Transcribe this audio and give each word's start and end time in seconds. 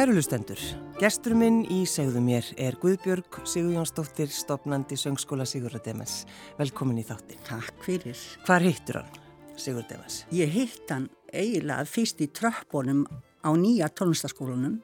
Kærulustendur, 0.00 0.56
gestur 0.96 1.34
minn 1.36 1.58
í 1.68 1.82
segðu 1.84 2.22
mér 2.24 2.46
er 2.56 2.78
Guðbjörg 2.80 3.42
Sigurjónsdóttir, 3.44 4.30
stopnandi 4.32 4.96
söngskóla 4.96 5.44
Sigurðardemens. 5.44 6.22
Velkomin 6.56 7.02
í 7.02 7.04
þáttin. 7.04 7.42
Takk 7.44 7.84
fyrir. 7.84 8.16
Hvar 8.46 8.64
hittur 8.64 9.02
hann, 9.02 9.18
Sigurðardemens? 9.60 10.22
Ég 10.32 10.54
hitt 10.54 10.88
hann 10.88 11.10
eiginlega 11.28 11.84
fyrst 11.84 12.24
í 12.24 12.30
tröppunum 12.32 13.04
á 13.44 13.52
nýja 13.52 13.90
tónlistaskólunum 13.92 14.80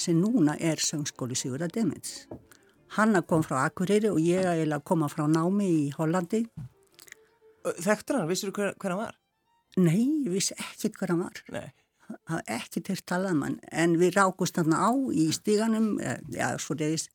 sem 0.00 0.16
núna 0.16 0.56
er 0.56 0.80
söngskóli 0.80 1.36
Sigurðardemens. 1.36 2.24
Hanna 2.96 3.20
kom 3.20 3.44
frá 3.44 3.66
Akureyri 3.66 4.14
og 4.14 4.24
ég 4.24 4.48
eiginlega 4.48 4.80
koma 4.80 5.12
frá 5.12 5.26
námi 5.28 5.68
í 5.74 5.86
Hollandi. 6.00 6.46
Þekktur 7.68 8.22
hann? 8.22 8.32
Vissur 8.32 8.48
þú 8.48 8.62
hver, 8.62 8.76
hver 8.80 8.96
hann 8.96 9.06
var? 9.10 9.24
Nei, 9.76 10.24
ég 10.24 10.32
vissi 10.32 10.56
ekkert 10.56 11.02
hver 11.02 11.18
hann 11.18 11.26
var. 11.28 11.48
Nei 11.52 11.68
hafa 12.30 12.42
ekki 12.56 12.82
til 12.86 12.96
talað 13.04 13.38
mann 13.40 13.58
um 13.58 13.68
en 13.84 13.96
við 14.00 14.16
rákust 14.16 14.56
þarna 14.56 14.80
á 14.88 14.92
í 15.12 15.28
stíganum 15.34 15.94
ja, 16.00 16.54
svo 16.58 16.76
reyðis 16.78 17.10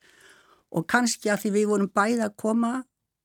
og 0.69 0.85
kannski 0.89 1.31
að 1.33 1.43
því 1.43 1.51
við 1.55 1.69
vorum 1.71 1.91
bæða 1.93 2.29
að 2.29 2.37
koma 2.43 2.73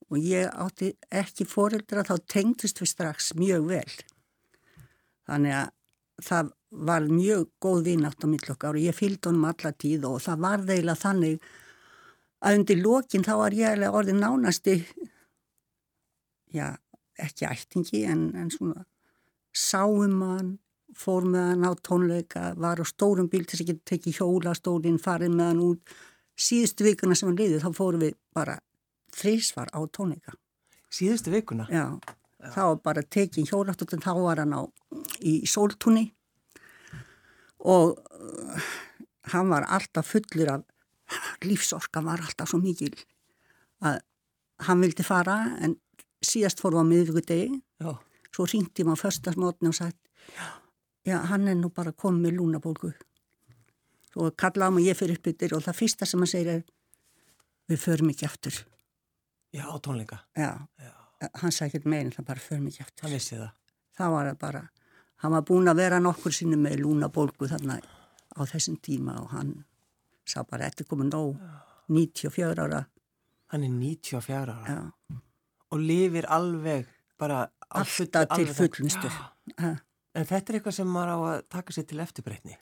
og 0.09 0.21
ég 0.21 0.49
átti 0.49 0.91
ekki 1.09 1.47
fóreldra 1.49 2.05
þá 2.05 2.15
tengdist 2.29 2.81
við 2.81 2.91
strax 2.91 3.31
mjög 3.37 3.67
vel. 3.69 3.95
Þannig 5.25 5.57
að 5.57 5.71
það 6.25 6.51
var 6.85 7.07
mjög 7.09 7.47
góð 7.63 7.83
vinátt 7.89 8.23
á 8.23 8.27
millokkar 8.29 8.77
og 8.77 8.83
ég 8.83 8.95
fylgd 8.95 9.29
honum 9.29 9.47
alla 9.49 9.71
tíð 9.71 10.07
og 10.09 10.21
það 10.23 10.41
var 10.45 10.65
þeila 10.67 10.95
þannig 10.99 11.47
að 12.45 12.59
undir 12.59 12.81
lokin 12.81 13.25
þá 13.25 13.33
var 13.39 13.55
ég 13.57 13.85
orðin 13.89 14.21
nánasti 14.21 14.75
já, 16.53 16.75
ekki 17.17 17.47
ættingi 17.49 18.03
en, 18.11 18.27
en 18.35 18.51
svona 18.51 18.85
sáum 19.55 20.21
hann 20.23 20.53
fór 20.95 21.27
með 21.27 21.49
hann 21.51 21.67
á 21.67 21.71
tónleika, 21.83 22.43
var 22.59 22.79
á 22.79 22.85
stórum 22.87 23.27
bíl 23.31 23.43
til 23.43 23.57
þess 23.57 23.65
að 23.65 23.71
geta 23.71 23.91
tekið 23.91 24.19
hjólastólinn, 24.19 24.99
farið 25.01 25.35
með 25.35 25.51
hann 25.51 25.63
út. 25.65 25.95
Síðustu 26.35 26.87
vikuna 26.87 27.15
sem 27.15 27.29
hann 27.29 27.39
liði 27.39 27.61
þá 27.63 27.69
fórum 27.75 28.03
við 28.03 28.15
bara 28.35 28.57
þrísvar 29.15 29.71
á 29.71 29.79
tónleika. 29.91 30.35
Síðustu 30.91 31.33
vikuna? 31.33 31.67
Já, 31.71 31.85
Já. 32.39 32.49
þá 32.55 32.61
var 32.63 32.81
bara 32.89 33.05
tekið 33.17 33.51
hjólastólinn, 33.51 34.03
þá 34.03 34.13
var 34.19 34.43
hann 34.43 34.55
á, 34.55 34.61
í 35.19 35.41
sóltúni 35.49 36.09
og 37.65 37.95
uh, 37.97 38.65
hann 39.33 39.49
var 39.49 39.65
alltaf 39.73 40.11
fullur 40.13 40.51
af, 40.53 40.65
lífsorka 41.45 42.03
var 42.05 42.21
alltaf 42.21 42.51
svo 42.51 42.59
mikil 42.61 42.93
að 43.85 44.01
hann 44.65 44.83
vildi 44.83 45.03
fara 45.05 45.37
en 45.65 45.75
síðast 46.25 46.61
fórum 46.61 46.85
við 46.85 46.85
á 46.85 46.91
miðvíkudegi, 46.91 47.47
svo 48.33 48.45
ringti 48.49 48.85
maður 48.85 49.07
förstasmotni 49.07 49.71
og 49.71 49.77
sagt 49.77 49.99
Já 51.05 51.19
hann 51.29 51.47
er 51.47 51.57
nú 51.59 51.69
bara 51.69 51.93
komið 51.93 52.23
með 52.23 52.39
lúnabólgu. 52.39 52.91
Og 54.15 54.31
kallaði 54.39 54.65
hann 54.65 54.79
og 54.79 54.87
ég 54.87 54.97
fyrir 54.97 55.19
uppbyttir 55.19 55.53
og 55.53 55.61
það 55.65 55.77
fyrsta 55.81 56.07
sem 56.09 56.23
hann 56.23 56.31
segir 56.31 56.51
er 56.55 56.63
við 57.69 57.81
förum 57.83 58.09
ekki 58.13 58.25
aftur. 58.25 58.57
Já, 59.53 59.67
á 59.69 59.77
tónleika. 59.77 60.23
Já, 60.35 60.65
já. 60.81 60.91
hann 61.41 61.53
sagði 61.53 61.79
ekki 61.79 61.91
meðin 61.93 62.11
það 62.15 62.27
bara 62.31 62.45
förum 62.47 62.65
ekki 62.71 62.81
aftur. 62.85 63.03
Það 63.03 63.15
vissi 63.17 63.37
það. 63.37 63.53
Það 63.95 64.15
var 64.15 64.31
bara, 64.41 64.63
hann 65.23 65.35
var 65.35 65.45
búin 65.47 65.71
að 65.71 65.79
vera 65.83 66.01
nokkur 66.01 66.35
sinni 66.35 66.57
með 66.59 66.81
lúnabólgu 66.81 67.51
þarna 67.53 67.77
á 68.35 68.41
þessum 68.49 68.81
tíma 68.81 69.19
og 69.21 69.29
hann 69.35 69.53
sá 70.25 70.41
bara 70.43 70.65
eftir 70.65 70.89
komið 70.89 71.13
nóg. 71.13 71.39
94 71.85 72.65
ára. 72.65 72.85
Hann 73.53 73.63
er 73.63 73.73
94 73.77 74.41
ára. 74.41 74.57
Já. 74.65 75.19
Og 75.69 75.81
lifir 75.81 76.25
alveg 76.33 76.89
bara 77.19 77.45
Alltaf 77.69 78.27
til 78.35 78.49
fullnustu 78.53 79.09
Já 79.59 79.75
En 80.15 80.23
þetta 80.23 80.51
er 80.51 80.59
eitthvað 80.59 80.77
sem 80.77 80.91
maður 80.91 81.11
á 81.11 81.17
að 81.29 81.41
taka 81.51 81.75
sér 81.75 81.87
til 81.89 81.99
eftirbreytni? 82.03 82.55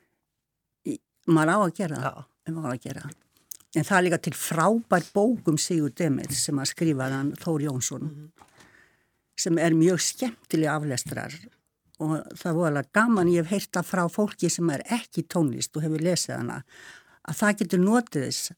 Maður 1.30 1.53
á 1.53 1.58
að 1.59 1.75
gera 1.78 2.00
það, 2.02 2.24
maður 2.50 2.74
á 2.74 2.74
að 2.74 2.86
gera 2.88 3.03
það. 3.03 3.19
En 3.74 3.88
það 3.88 3.97
er 3.97 4.06
líka 4.06 4.19
til 4.22 4.34
frábær 4.38 5.06
bókum 5.16 5.59
Sigur 5.62 5.94
Demir 5.97 6.34
sem 6.38 6.59
að 6.62 6.69
skrifa 6.69 7.09
þann 7.09 7.31
Þór 7.41 7.66
Jónsson 7.68 8.03
mm 8.06 8.09
-hmm. 8.09 8.50
sem 9.46 9.58
er 9.58 9.74
mjög 9.74 10.02
skemmtilega 10.02 10.75
aflestrar 10.75 11.34
og 12.00 12.12
það 12.38 12.53
voru 12.53 12.68
alveg 12.68 12.91
gaman 12.94 13.31
ég 13.31 13.41
hef 13.44 13.50
heyrta 13.50 13.84
frá 13.84 14.09
fólki 14.09 14.50
sem 14.50 14.70
er 14.70 14.84
ekki 14.90 15.24
tónlist 15.24 15.75
og 15.75 15.84
hefur 15.84 16.02
lesið 16.02 16.35
hana 16.35 16.64
að 17.28 17.35
það 17.35 17.58
getur 17.58 17.80
notið 17.80 18.25
þess 18.25 18.52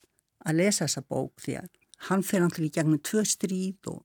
að 0.45 0.55
lesa 0.55 0.85
þessa 0.85 1.01
bók 1.01 1.33
því 1.41 1.57
að 1.57 1.69
hann 2.09 2.23
fyrir 2.23 2.65
í 2.65 2.69
gegnum 2.69 2.99
tvö 2.99 3.23
stríð 3.25 3.87
og, 3.87 4.03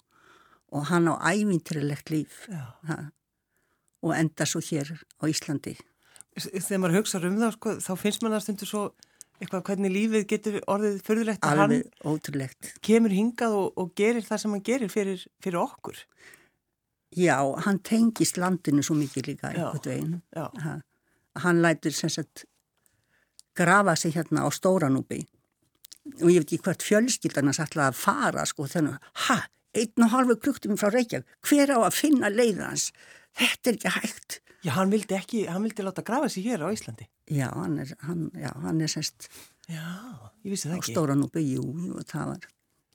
og 0.72 0.84
hann 0.84 1.08
á 1.08 1.14
ævintirilegt 1.32 2.10
líf. 2.10 2.46
Já 2.48 3.10
og 4.04 4.16
enda 4.16 4.46
svo 4.48 4.62
hér 4.64 4.92
á 4.96 5.24
Íslandi. 5.28 5.76
Þegar 6.40 6.82
maður 6.82 6.98
hugsa 7.00 7.20
um 7.26 7.38
það, 7.40 7.54
sko, 7.56 7.76
þá 7.84 7.92
finnst 8.00 8.22
maður 8.24 8.38
að 8.38 8.44
stundu 8.46 8.68
svo 8.68 8.82
eitthvað 9.40 9.64
hvernig 9.70 9.94
lífið 9.94 10.26
getur 10.28 10.58
orðið 10.68 11.00
förðulegt 11.06 11.46
að 11.48 11.62
hann 11.62 11.74
ótrúlegt. 12.04 12.74
kemur 12.84 13.14
hingað 13.14 13.56
og, 13.56 13.72
og 13.80 13.94
gerir 13.96 14.24
það 14.26 14.42
sem 14.42 14.54
hann 14.54 14.64
gerir 14.64 14.92
fyrir, 14.92 15.24
fyrir 15.40 15.60
okkur. 15.62 16.02
Já, 17.16 17.36
hann 17.64 17.80
tengist 17.82 18.38
landinu 18.38 18.84
svo 18.86 18.94
mikið 18.98 19.32
líka 19.32 19.50
einhvern 19.50 19.86
veginn. 19.88 20.18
Ha, 20.36 20.76
hann 21.42 21.62
lætur 21.64 21.96
sem 21.96 22.12
sagt 22.12 22.44
grafa 23.58 23.96
sig 23.96 24.14
hérna 24.14 24.44
á 24.46 24.48
Stóranúbi 24.52 25.24
og 26.20 26.28
ég 26.30 26.42
veit 26.42 26.52
ekki 26.52 26.64
hvert 26.64 26.84
fjölskyldan 26.84 27.50
hans 27.50 27.60
ætlaði 27.62 27.92
að 27.92 27.98
fara 28.00 28.44
sko 28.48 28.66
þannig 28.68 28.96
að, 28.96 29.08
ha, 29.26 29.38
einn 29.76 30.04
og 30.04 30.12
halvu 30.14 30.36
kruktum 30.42 30.78
frá 30.80 30.90
Reykjavík, 30.92 31.26
hver 31.46 31.72
á 31.76 31.78
að 31.80 31.96
finna 31.96 32.30
leiðans? 32.32 32.90
Þetta 33.38 33.70
er 33.70 33.78
ekki 33.78 33.92
hægt. 33.96 34.40
Já, 34.60 34.74
hann 34.76 34.92
vildi 34.92 35.16
ekki, 35.16 35.46
hann 35.48 35.64
vildi 35.64 35.84
láta 35.86 36.04
grafa 36.04 36.28
sér 36.28 36.50
hér 36.50 36.64
á 36.64 36.68
Íslandi. 36.68 37.06
Já, 37.32 37.48
hann 37.54 37.78
er, 37.80 37.92
hann, 38.04 38.26
já, 38.36 38.50
hann 38.60 38.80
er 38.84 38.90
semst 38.92 39.30
já, 39.70 39.84
ég 40.44 40.52
vissi 40.52 40.68
það 40.68 40.76
ekki. 40.76 40.92
Á 40.92 40.94
Stóranúbi, 40.96 41.44
jú, 41.54 41.64
jú, 41.86 42.02
það 42.10 42.32
var, 42.32 42.48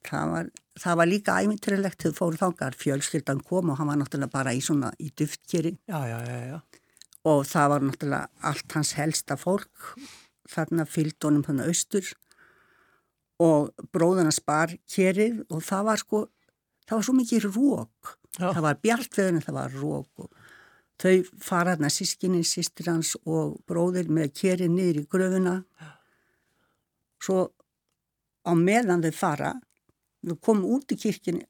það 0.10 0.34
var, 0.34 0.52
það 0.84 1.00
var 1.02 1.10
líka 1.10 1.38
æmyntirilegt 1.42 2.02
til 2.04 2.14
fóru 2.18 2.42
þangar, 2.42 2.78
fjölskyldan 2.78 3.42
kom 3.48 3.74
og 3.74 3.80
hann 3.80 3.90
var 3.90 3.98
náttúrulega 4.02 4.34
bara 4.36 4.54
í 4.54 4.62
svona, 4.66 4.92
í 5.02 5.10
duftkeri. 5.18 5.74
Já, 5.90 5.98
já, 6.12 6.20
já, 6.30 6.38
já. 6.52 6.86
Og 7.26 7.42
það 7.50 7.72
var 7.74 7.88
náttúrulega 7.88 8.50
allt 8.52 8.78
hans 8.78 8.94
helsta 9.00 9.40
fólk, 9.42 9.90
þarna 10.52 10.86
fylgdónum 10.86 11.48
hann 11.50 11.66
austur 11.66 12.14
og 13.42 13.74
bróðana 13.92 14.32
spar 14.32 14.78
kerið 14.88 15.42
og 15.50 15.64
það 15.66 15.88
var 15.90 16.02
sko, 16.02 16.22
það 16.86 16.98
var 16.98 17.08
svo 17.08 17.16
mikið 17.18 17.48
rók. 17.50 18.16
Það 18.36 18.62
var 18.66 18.80
bjartveðin, 18.84 19.44
það 19.46 19.58
var 19.58 19.76
rók 19.80 20.26
og 20.26 20.46
þau 21.02 21.16
faraðna 21.44 21.90
sískinni, 21.92 22.44
sýstir 22.48 22.90
hans 22.92 23.16
og 23.24 23.58
bróðir 23.68 24.12
með 24.12 24.34
keri 24.40 24.70
niður 24.72 25.02
í 25.02 25.08
gröfuna 25.12 25.56
svo 27.26 27.50
á 28.46 28.52
meðan 28.56 29.04
þau 29.04 29.16
fara 29.16 29.52
þau 30.26 30.38
komum 30.44 30.70
út 30.78 30.94
í 30.94 31.00
kirkini 31.00 31.44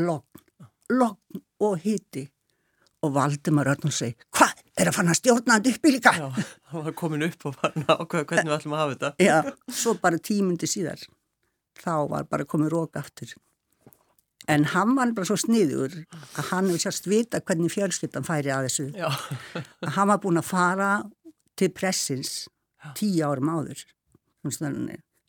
logn, 0.00 0.42
logn 0.94 1.42
og 1.64 1.78
hiti. 1.84 2.28
Og 2.98 3.12
Valdimar 3.14 3.68
Örnum 3.70 3.92
segi 3.94 4.16
hvað, 4.34 4.56
er 4.74 4.88
að 4.90 4.96
fanna 4.96 5.14
stjórnandi 5.14 5.70
upp 5.70 5.84
í 5.86 5.92
líka? 5.94 6.12
Já, 6.18 6.26
það 6.72 6.86
var 6.88 6.94
komin 6.98 7.26
upp 7.28 7.44
og 7.46 7.54
fann 7.54 7.84
ákveða 7.86 8.24
hvernig 8.24 8.48
við 8.48 8.54
ætlum 8.56 8.74
að 8.74 8.80
hafa 8.82 8.96
þetta. 8.96 9.10
Já, 9.22 9.36
svo 9.80 9.92
bara 10.02 10.18
tímundi 10.18 10.66
síðar 10.66 11.04
þá 11.78 11.92
var 12.10 12.26
bara 12.26 12.46
komið 12.50 12.72
rók 12.74 12.98
aftur 12.98 13.36
En 14.48 14.64
hann 14.72 14.94
var 14.96 15.12
bara 15.12 15.28
svo 15.28 15.36
sniður 15.36 15.92
að 16.08 16.46
hann 16.50 16.70
hefði 16.70 16.84
sérst 16.86 17.08
vita 17.10 17.40
hvernig 17.44 17.72
fjölskyttan 17.74 18.24
færi 18.24 18.52
að 18.54 18.68
þessu. 18.68 18.86
að 19.84 19.90
hann 19.98 20.08
var 20.08 20.22
búin 20.22 20.40
að 20.40 20.48
fara 20.48 20.92
til 21.58 21.68
pressins 21.76 22.46
tíu 22.96 23.26
árum 23.26 23.50
áður. 23.52 23.84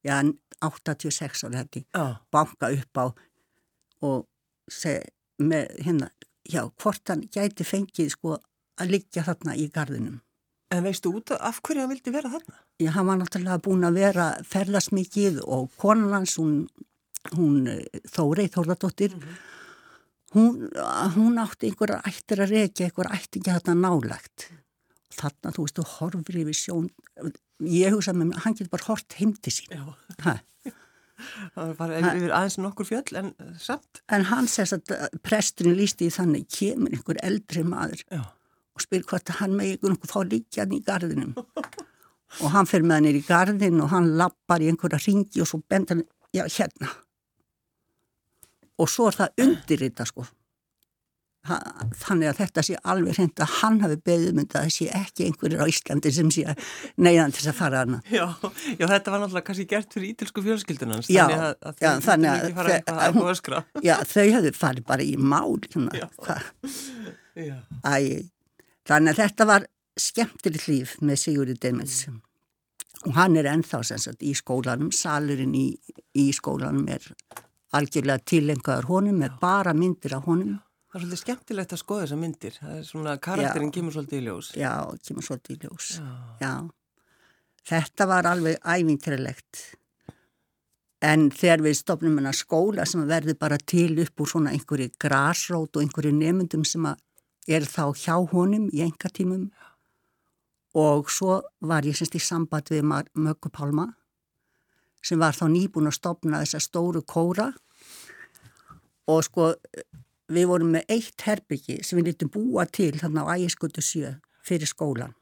Já, 0.05 0.21
86 0.63 1.43
ári 1.47 1.59
hætti. 1.59 1.83
Banka 2.31 2.71
upp 2.71 3.01
á 3.03 3.05
og 4.07 4.23
seg, 4.71 5.03
með 5.41 5.73
hérna, 5.83 6.07
já, 6.47 6.63
hvort 6.79 7.11
hann 7.11 7.25
gæti 7.27 7.65
fengið 7.67 8.13
sko 8.15 8.37
að 8.79 8.93
liggja 8.95 9.25
þarna 9.27 9.55
í 9.59 9.67
gardinum. 9.73 10.21
En 10.71 10.85
veistu 10.85 11.11
út 11.11 11.33
af 11.35 11.59
hverju 11.65 11.81
hann 11.81 11.91
vildi 11.91 12.13
vera 12.13 12.29
þarna? 12.31 12.59
Já, 12.79 12.91
hann 12.95 13.09
var 13.09 13.17
náttúrulega 13.19 13.63
búin 13.65 13.87
að 13.87 13.99
vera 13.99 14.27
ferðast 14.47 14.93
mikið 14.95 15.41
og 15.43 15.71
konan 15.81 16.13
hans, 16.13 16.37
hún 16.39 16.69
hún 17.37 17.67
eh, 17.67 18.01
Þórei 18.07 18.47
Þórðardóttir 18.53 19.15
mm 19.15 19.21
-hmm. 19.21 19.35
hún, 20.35 20.69
hún 21.15 21.43
átti 21.43 21.69
einhverja 21.69 22.01
ættir 22.05 22.41
að 22.45 22.55
reykja 22.55 22.89
einhverja 22.89 23.19
ætti 23.19 23.39
ekki 23.39 23.51
þetta 23.57 23.73
nálagt 23.75 24.49
þarna 25.19 25.53
þú 25.53 25.65
veist 25.65 25.79
þú 25.79 25.85
horfir 25.97 26.41
yfir 26.43 26.57
sjón 26.57 26.89
ég 27.65 27.93
hugsa 27.93 28.13
með 28.15 28.31
mig, 28.31 28.43
hann 28.43 28.55
getur 28.55 28.71
bara 28.71 28.87
hort 28.87 29.17
heim 29.19 29.33
til 29.35 29.53
sín. 29.53 29.73
Það 31.19 31.57
var 31.57 31.73
bara 31.75 31.97
yfir 31.99 32.31
aðeins 32.31 32.55
nokkur 32.63 32.87
fjöll 32.87 33.17
en 33.19 33.33
eh, 33.43 33.55
samt. 33.59 33.99
En 34.07 34.23
hann 34.29 34.47
sess 34.47 34.71
að 34.77 34.93
eh, 34.95 35.17
presturinn 35.25 35.75
lísti 35.75 36.07
í 36.07 36.13
þannig 36.15 36.45
kemur 36.55 36.95
einhver 36.95 37.19
eldri 37.27 37.65
maður 37.67 38.05
Já. 38.07 38.21
og 38.23 38.85
spyr 38.85 39.03
hvort 39.09 39.33
hann 39.41 39.57
með 39.57 39.73
einhvern 39.73 39.97
veginn 39.97 40.13
fá 40.13 40.21
líkjan 40.23 40.77
í 40.77 40.79
gardinum 40.87 41.33
og 41.35 42.47
hann 42.53 42.69
fyrir 42.69 42.87
með 42.87 43.01
hann 43.01 43.19
í 43.19 43.25
gardin 43.27 43.83
og 43.83 43.91
hann 43.91 44.07
lappar 44.21 44.63
í 44.63 44.71
einhverja 44.71 45.01
ringi 45.03 45.43
og 45.43 45.51
svo 45.51 45.59
benda 45.67 45.97
hann, 45.97 46.05
já 46.31 46.45
hérna 46.47 46.93
og 48.79 48.91
svo 48.91 49.09
er 49.09 49.17
það 49.19 49.45
undirrita 49.45 50.07
sko. 50.07 50.25
Þannig 51.49 52.27
að 52.29 52.39
þetta 52.41 52.63
sé 52.67 52.75
alveg 52.91 53.15
hreint 53.15 53.41
að 53.41 53.53
hann 53.61 53.77
hafi 53.81 53.95
beðið 54.05 54.33
um 54.33 54.41
þetta 54.41 54.59
að 54.59 54.65
það 54.65 54.73
sé 54.75 54.87
ekki 54.99 55.25
einhverjir 55.25 55.61
á 55.63 55.71
Íslandi 55.71 56.11
sem 56.13 56.31
sé 56.35 56.55
neyðan 56.99 57.31
til 57.31 57.39
þess 57.39 57.51
að 57.53 57.57
fara 57.61 57.83
hana 57.85 57.99
já, 58.11 58.25
já, 58.75 58.83
þetta 58.83 59.13
var 59.13 59.23
náttúrulega 59.23 59.45
kannski 59.47 59.65
gert 59.71 59.95
fyrir 59.95 60.11
ítilsku 60.11 60.43
fjölskyldunans 60.45 61.09
já, 61.09 61.23
þannig 61.23 61.45
að, 61.45 61.55
að 61.63 61.85
já, 61.85 61.89
þannig 62.05 62.29
að, 62.33 62.43
að, 62.43 62.99
að 63.07 63.87
já, 63.87 63.95
þau 64.11 64.27
hefðu 64.35 64.53
farið 64.59 64.87
bara 64.91 65.07
í 65.07 65.15
mál 65.15 65.55
Æ, 67.87 67.95
þannig 68.91 69.15
að 69.15 69.19
þetta 69.23 69.49
var 69.55 69.69
skemmtileg 69.99 70.67
líf 70.67 70.97
með 70.99 71.23
Sigurður 71.23 71.61
Demens 71.63 72.01
og 73.07 73.13
hann 73.15 73.39
er 73.39 73.47
ennþá 73.47 73.79
sagt, 73.87 74.19
í 74.19 74.35
skólanum, 74.35 74.91
salurinn 74.91 75.55
í, 75.55 75.69
í 76.19 76.31
skólanum 76.35 76.83
er 76.91 77.13
algjörlega 77.77 78.25
tilengaður 78.25 78.89
honum 78.89 79.21
með 79.21 79.37
bara 79.41 79.75
myndir 79.77 80.17
af 80.17 80.25
honum 80.29 80.57
Það 80.89 80.97
er 80.97 81.03
svolítið 81.03 81.19
skemmtilegt 81.21 81.73
að 81.75 81.79
skoða 81.83 82.03
þessa 82.03 82.15
myndir. 82.17 82.53
Það 82.57 82.69
er 82.73 82.85
svona, 82.87 83.11
karakterinn 83.21 83.67
já, 83.69 83.73
kemur 83.75 83.93
svolítið 83.93 84.17
í 84.17 84.23
ljós. 84.25 84.47
Já, 84.57 84.71
kemur 85.05 85.25
svolítið 85.27 85.51
í 85.53 85.57
ljós. 85.67 85.89
Já. 85.99 86.13
já. 86.41 86.53
Þetta 87.69 88.07
var 88.09 88.29
alveg 88.31 88.57
ævintrilegt. 88.65 89.59
En 91.05 91.27
þegar 91.29 91.61
við 91.67 91.77
stopnum 91.77 92.17
hennar 92.17 92.33
skóla 92.33 92.87
sem 92.89 93.05
verður 93.05 93.37
bara 93.37 93.59
til 93.61 93.99
upp 94.01 94.23
úr 94.25 94.31
svona 94.33 94.55
einhverju 94.57 94.89
grásrót 94.97 95.77
og 95.77 95.85
einhverju 95.85 96.15
nefndum 96.17 96.65
sem 96.65 96.89
er 96.89 97.69
þá 97.69 97.85
hjá 97.93 98.17
honum 98.33 98.65
í 98.73 98.81
enga 98.81 99.13
tímum 99.13 99.45
og 100.77 101.09
svo 101.13 101.39
var 101.65 101.85
ég 101.87 101.97
semst 101.97 102.17
í 102.17 102.21
samband 102.21 102.69
við 102.73 102.83
Möggu 102.85 103.49
Pálma 103.53 103.87
sem 105.03 105.19
var 105.19 105.35
þá 105.37 105.45
nýbúin 105.51 105.89
að 105.89 105.97
stopna 105.99 106.41
þessa 106.43 106.61
stóru 106.63 107.01
kóra 107.07 107.49
og 109.09 109.23
sko 109.25 109.53
við 110.29 110.49
vorum 110.49 110.75
með 110.75 110.91
eitt 110.95 111.25
herbyggi 111.25 111.79
sem 111.85 111.99
við 111.99 112.11
lítum 112.11 112.31
búa 112.33 112.65
til 112.69 112.91
þarna 112.99 113.25
á 113.25 113.33
ægiskutu 113.37 113.83
sjö 113.83 114.13
fyrir 114.45 114.69
skólan. 114.69 115.15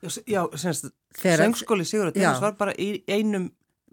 Já, 0.00 0.10
já 0.26 0.42
semst, 0.56 0.90
söngskóli 1.20 1.84
Sigur, 1.84 2.12
það 2.16 2.44
var 2.44 2.58
bara 2.60 2.76
í 2.76 2.92
einum... 3.08 3.50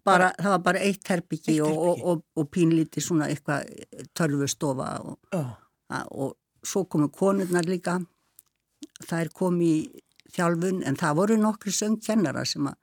Bara, 0.08 0.30
það 0.40 0.54
var 0.54 0.62
bara 0.64 0.82
eitt 0.88 1.10
herbyggi, 1.12 1.58
eitt 1.58 1.66
herbyggi. 1.66 1.88
og, 1.92 2.04
og, 2.08 2.22
og 2.40 2.46
pínlíti 2.48 3.02
svona 3.04 3.26
eitthvað 3.28 3.66
törfustofa 4.16 4.86
og, 5.04 5.18
oh. 5.36 5.50
og 6.16 6.38
svo 6.64 6.86
komu 6.88 7.10
konurnar 7.12 7.68
líka, 7.68 7.98
það 9.04 9.26
er 9.26 9.32
komið 9.36 9.98
þjálfun 10.38 10.80
en 10.88 11.00
það 11.00 11.20
voru 11.20 11.38
nokkri 11.42 11.74
söngkennara 11.76 12.46
sem 12.48 12.70
að 12.72 12.78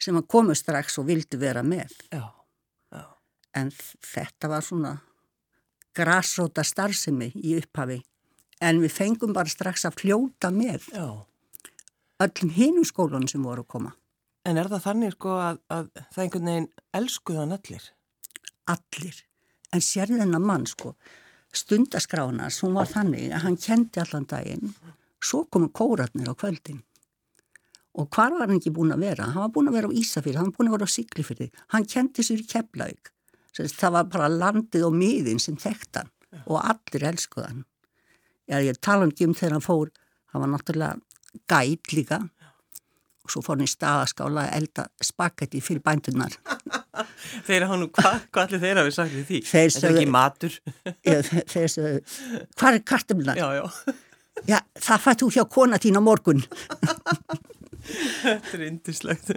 sem 0.00 0.16
að 0.16 0.28
komu 0.32 0.56
strax 0.56 0.98
og 1.00 1.08
vildi 1.10 1.38
vera 1.40 1.62
með. 1.66 1.92
Já, 2.12 2.24
já. 2.94 3.04
En 3.56 3.72
þetta 3.72 4.50
var 4.52 4.64
svona 4.64 4.94
grásróta 5.96 6.64
starfsemi 6.64 7.32
í 7.34 7.56
upphafi 7.58 8.00
en 8.60 8.82
við 8.82 8.92
fengum 8.94 9.32
bara 9.36 9.50
strax 9.50 9.86
að 9.88 9.96
fljóta 10.02 10.50
með 10.54 10.90
Já. 10.92 11.06
öllum 12.24 12.52
hinu 12.54 12.84
skólunum 12.84 13.28
sem 13.30 13.42
voru 13.44 13.64
að 13.64 13.72
koma. 13.74 13.94
En 14.44 14.60
er 14.60 14.68
það 14.72 14.84
þannig 14.86 15.16
sko 15.16 15.32
að, 15.36 15.58
að 15.68 15.88
það 15.96 16.22
einhvern 16.24 16.50
veginn 16.50 16.68
elskuðan 16.96 17.56
allir? 17.56 17.88
Allir. 18.72 19.18
En 19.70 19.84
sérðin 19.84 20.22
þennan 20.24 20.46
mann 20.46 20.66
sko, 20.68 20.94
stundaskránas, 21.54 22.60
hún 22.64 22.76
var 22.78 22.88
þannig 22.90 23.30
að 23.30 23.44
hann 23.44 23.58
kendi 23.60 24.00
allan 24.02 24.26
daginn, 24.30 24.72
svo 25.22 25.44
komu 25.46 25.68
kóratnir 25.70 26.32
á 26.32 26.34
kvöldin. 26.34 26.80
Og 27.98 28.06
hvar 28.14 28.30
var 28.36 28.46
hann 28.46 28.60
ekki 28.60 28.70
búin 28.74 28.94
að 28.94 29.02
vera? 29.02 29.30
Hann 29.32 29.42
var 29.42 29.54
búin 29.54 29.70
að 29.70 29.80
vera 29.80 29.88
á 29.90 29.98
Ísafjörð, 29.98 30.38
hann 30.38 30.52
var 30.52 30.58
búin 30.58 30.68
að 30.70 30.76
vera 30.76 30.86
á 30.86 30.94
Siglifjörði, 30.94 31.48
hann 31.74 31.88
kendi 31.90 32.22
sér 32.22 32.44
í 32.44 32.46
Keflaug 32.46 33.10
það 33.68 33.94
var 33.96 34.08
bara 34.10 34.28
landið 34.30 34.86
og 34.86 34.96
miðin 34.96 35.40
sem 35.42 35.56
þekktan 35.58 36.10
Já. 36.30 36.42
og 36.46 36.60
allir 36.62 37.06
elskuðan 37.10 37.64
ég 38.50 38.78
tala 38.82 39.06
um 39.06 39.34
þegar 39.34 39.56
hann 39.56 39.64
fór 39.64 39.90
hann 40.32 40.44
var 40.44 40.52
náttúrulega 40.52 41.00
gæt 41.50 41.94
líka 41.94 42.20
Já. 42.20 42.50
og 43.24 43.30
svo 43.34 43.42
fór 43.42 43.58
hann 43.58 43.66
í 43.66 43.70
staðaskála 43.70 44.46
að 44.46 44.56
elda 44.60 44.86
spagetti 45.02 45.60
fyrir 45.60 45.82
bændunar 45.82 46.38
Þeir 47.46 47.64
hafa 47.64 47.76
nú, 47.78 47.86
hva, 47.94 48.10
hvað 48.32 48.46
allir 48.46 48.60
þeir 48.60 48.78
hafi 48.80 48.92
sagt 48.92 49.12
því? 49.28 49.38
Þeir 49.46 49.70
sögðu, 49.74 49.90
ekki 50.00 50.12
matur 50.12 50.56
Þeir 51.52 51.70
sögðu, 51.70 52.00
hvað 52.58 52.78
er 52.78 52.86
kartumlar? 52.86 53.40
Já, 53.40 53.48
já 53.60 53.94
Já, 54.48 54.56
það 54.80 55.02
fættu 55.04 55.26
hjá 55.34 55.42
kona 55.52 55.76
tín 55.80 55.98
á 55.98 56.02
morgun 56.02 56.40
Þetta 58.20 58.56
er 58.56 58.66
indislegt 58.66 59.30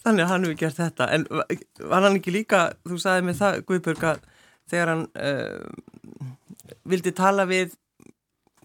Þannig 0.00 0.24
að 0.24 0.30
hann 0.30 0.46
hefur 0.46 0.58
gert 0.62 0.78
þetta. 0.80 1.08
En 1.14 1.26
var 1.30 2.06
hann 2.06 2.16
ekki 2.16 2.32
líka, 2.34 2.62
þú 2.88 2.98
sagði 3.02 3.26
með 3.28 3.40
það 3.42 3.60
Guðbjörg 3.68 4.06
að 4.10 4.22
þegar 4.70 4.92
hann 4.94 5.04
uh, 5.20 6.74
vildi 6.88 7.12
tala 7.16 7.46
við 7.50 7.74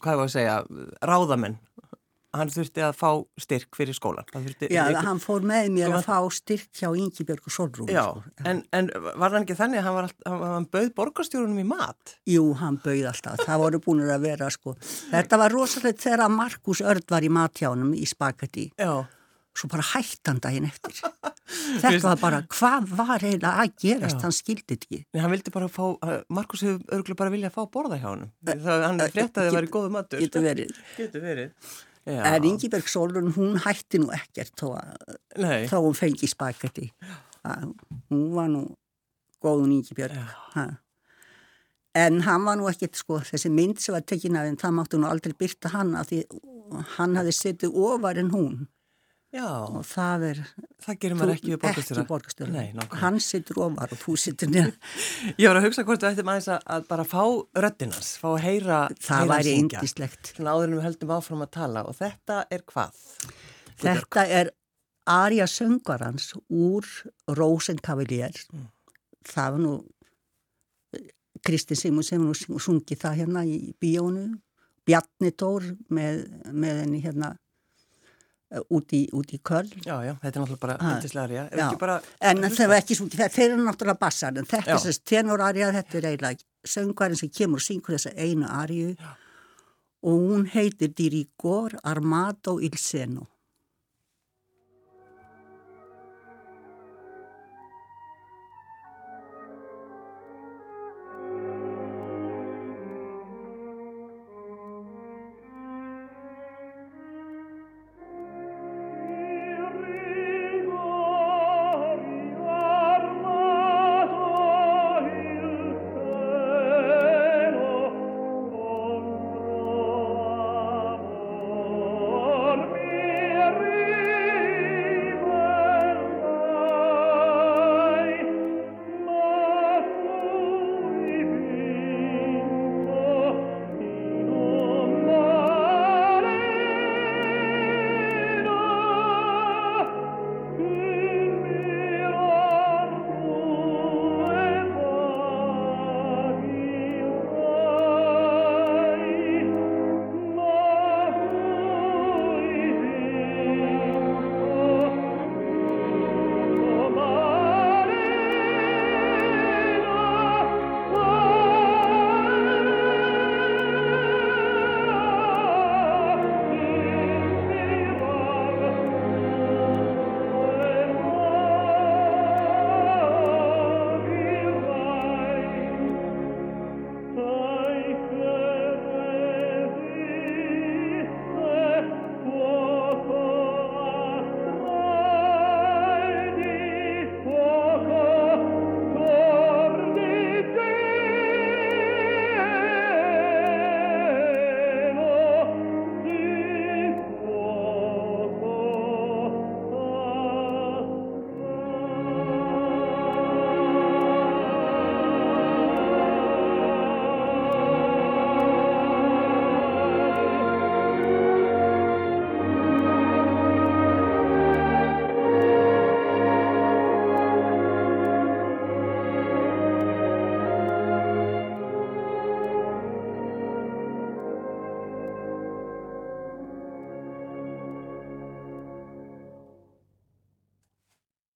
hvað 0.03 0.19
það 0.19 0.25
að 0.25 0.33
segja, 0.35 0.55
ráðamenn 1.09 1.57
hann 2.39 2.51
þurfti 2.53 2.83
að 2.85 2.93
fá 2.99 3.09
styrk 3.41 3.77
fyrir 3.77 3.97
skólan 3.97 4.27
Já, 4.33 4.85
ykkur... 4.85 5.01
hann 5.07 5.21
fór 5.23 5.47
með 5.47 5.71
mér 5.75 5.95
að 5.97 6.07
fá 6.07 6.19
styrk 6.35 6.69
hjá 6.75 6.89
Ingebjörg 6.91 7.49
og 7.49 7.55
Solrún 7.55 7.91
Já, 7.91 8.03
sko. 8.11 8.45
en, 8.51 8.61
en 8.75 8.91
var 9.05 9.35
hann 9.35 9.43
ekki 9.43 9.57
þannig 9.59 9.81
að 9.81 9.87
hann, 9.89 9.97
var, 9.97 10.09
hann, 10.27 10.45
hann 10.55 10.69
bauð 10.75 10.91
borgarstjórunum 10.99 11.63
í 11.63 11.67
mat? 11.71 12.15
Jú, 12.29 12.47
hann 12.61 12.79
bauð 12.83 13.09
alltaf, 13.11 13.43
það 13.45 13.65
voru 13.65 13.83
búin 13.87 14.05
að 14.05 14.29
vera 14.29 14.51
sko. 14.53 14.77
þetta 15.11 15.41
var 15.41 15.55
rosalega 15.55 16.05
þegar 16.07 16.33
Markus 16.33 16.83
Örd 16.85 17.11
var 17.15 17.25
í 17.25 17.33
matjánum 17.33 17.93
í 17.97 18.07
spagetti 18.09 18.69
Já. 18.79 19.05
Svo 19.55 19.69
bara 19.71 19.85
hættan 19.87 20.41
daginn 20.43 20.67
eftir. 20.67 20.97
Þetta 21.83 22.01
var 22.09 22.17
bara, 22.19 22.39
hvað 22.51 22.89
var 22.97 23.23
eiginlega 23.23 23.63
að 23.63 23.75
gerast, 23.79 24.17
Já. 24.17 24.23
hann 24.25 24.35
skildi 24.35 24.75
ekki. 24.75 24.99
Nei, 25.15 25.21
hann 25.23 25.31
vildi 25.31 25.53
bara 25.55 25.69
fá, 25.71 25.85
Markus 26.33 26.65
hefur 26.65 26.81
örgulega 26.97 27.19
bara 27.21 27.31
viljað 27.31 27.53
fá 27.55 27.61
borða 27.71 27.99
hjá 28.01 28.09
hann 28.09 28.25
það, 28.43 28.83
hann 28.83 28.99
fréttaði 29.05 29.45
að 29.45 29.47
það 29.47 29.57
væri 29.61 29.71
góðu 29.77 29.91
matur. 29.95 30.23
getur 30.25 30.43
verið, 30.43 30.73
getur 30.97 31.23
verið. 31.23 31.71
En 32.05 32.43
Ingeberg 32.45 32.87
Solrun, 32.89 33.31
hún 33.33 33.57
hætti 33.63 33.97
nú 34.01 34.11
ekkert 34.13 34.53
þó 34.61 34.75
að 34.77 35.15
þá 35.71 35.77
hún 35.81 35.97
fengi 35.97 36.29
spagetti. 36.29 36.91
Hún 38.11 38.27
var 38.35 38.51
nú 38.53 38.67
góðun 39.41 39.73
Ingeberg. 39.79 40.19
En 41.95 42.21
hann 42.27 42.45
var 42.45 42.59
nú 42.59 42.67
ekkert, 42.69 42.99
sko, 42.99 43.21
þessi 43.23 43.49
mynd 43.49 43.79
sem 43.81 43.95
var 43.95 44.03
tekin 44.05 44.37
af 44.37 44.45
henn, 44.49 44.59
það 44.59 44.77
máttu 44.77 44.99
nú 44.99 45.07
aldrei 45.09 45.33
byrta 45.39 45.71
hann 45.73 45.95
að 45.97 46.11
því 46.11 46.21
hann 46.97 47.15
hafi 47.17 47.33
settið 47.33 47.77
ofar 47.87 48.19
en 48.21 48.33
hún. 48.33 48.55
Já, 49.35 49.47
og 49.67 49.81
það 49.83 50.25
er 50.29 50.37
það 50.85 50.99
gerir 51.01 51.17
maður 51.19 51.33
ekki 51.33 51.51
við 51.51 52.05
borgastöru 52.07 52.99
hann 53.01 53.17
sittur 53.23 53.59
ofar 53.65 53.91
og 53.91 53.99
þú 53.99 54.15
sittur 54.21 54.51
nýja 54.53 54.67
ég 55.41 55.49
var 55.49 55.59
að 55.59 55.67
hugsa 55.67 55.83
hvort 55.87 56.03
þú 56.03 56.11
ættum 56.11 56.31
aðeins 56.31 56.47
að 56.55 56.85
bara 56.87 57.07
fá 57.09 57.23
röttinans, 57.65 58.13
fá 58.21 58.29
að 58.31 58.45
heyra 58.45 58.77
það 59.03 59.33
væri 59.33 59.57
indislegt 59.63 60.31
áður 60.39 60.69
en 60.69 60.77
við 60.77 60.85
höldum 60.87 61.13
áfram 61.17 61.43
að 61.43 61.51
tala. 61.57 61.83
Og 61.89 61.97
þetta 61.99 62.39
er 62.53 62.63
hvað? 62.71 63.01
þetta 63.83 64.25
er 64.39 64.53
Arja 65.05 65.49
Söngarans 65.51 66.31
úr 66.49 66.87
Rosenkavalier. 67.37 68.39
Mm. 68.53 68.69
það 69.25 69.51
var 69.51 69.63
nú 69.65 69.75
Kristi 71.45 71.75
Simon 71.77 72.05
sem 72.07 72.23
nú 72.23 72.59
sungi 72.61 72.95
það 72.97 73.19
hérna 73.19 73.43
í 73.45 73.73
bíónu 73.81 74.29
Bjarni 74.85 75.31
Tór 75.33 75.73
með, 75.89 76.23
með 76.53 76.85
henni 76.85 77.01
hérna 77.03 77.35
út 78.69 78.95
í, 78.95 79.03
í 79.09 79.39
köll 79.43 79.67
Já, 79.85 79.95
já, 80.05 80.13
þetta 80.21 80.31
er 80.31 80.41
náttúrulega 80.41 80.61
bara 80.61 80.77
myndislega 80.81 81.25
arja 81.25 81.99
En 82.21 82.43
það 82.47 82.71
var 82.71 82.81
ekki 82.81 82.97
svo, 82.97 83.07
þeir 83.11 83.51
eru 83.51 83.61
náttúrulega 83.65 84.01
bassar 84.01 84.35
en 84.39 84.49
þetta 84.49 84.75
er 84.77 84.83
þess 84.87 85.03
tenor 85.05 85.43
arja 85.45 85.71
þetta 85.75 85.99
er 85.99 86.09
eiginlega 86.11 86.71
söngvarinn 86.75 87.19
sem 87.19 87.29
kemur 87.29 87.61
og 87.61 87.65
syngur 87.67 87.97
þessa 87.97 88.15
einu 88.17 88.49
arju 88.49 88.95
og 90.05 90.25
hún 90.29 90.45
heitir 90.53 90.93
Dirigor 90.97 91.77
Armado 91.83 92.59
Il 92.61 92.77
Seno 92.77 93.27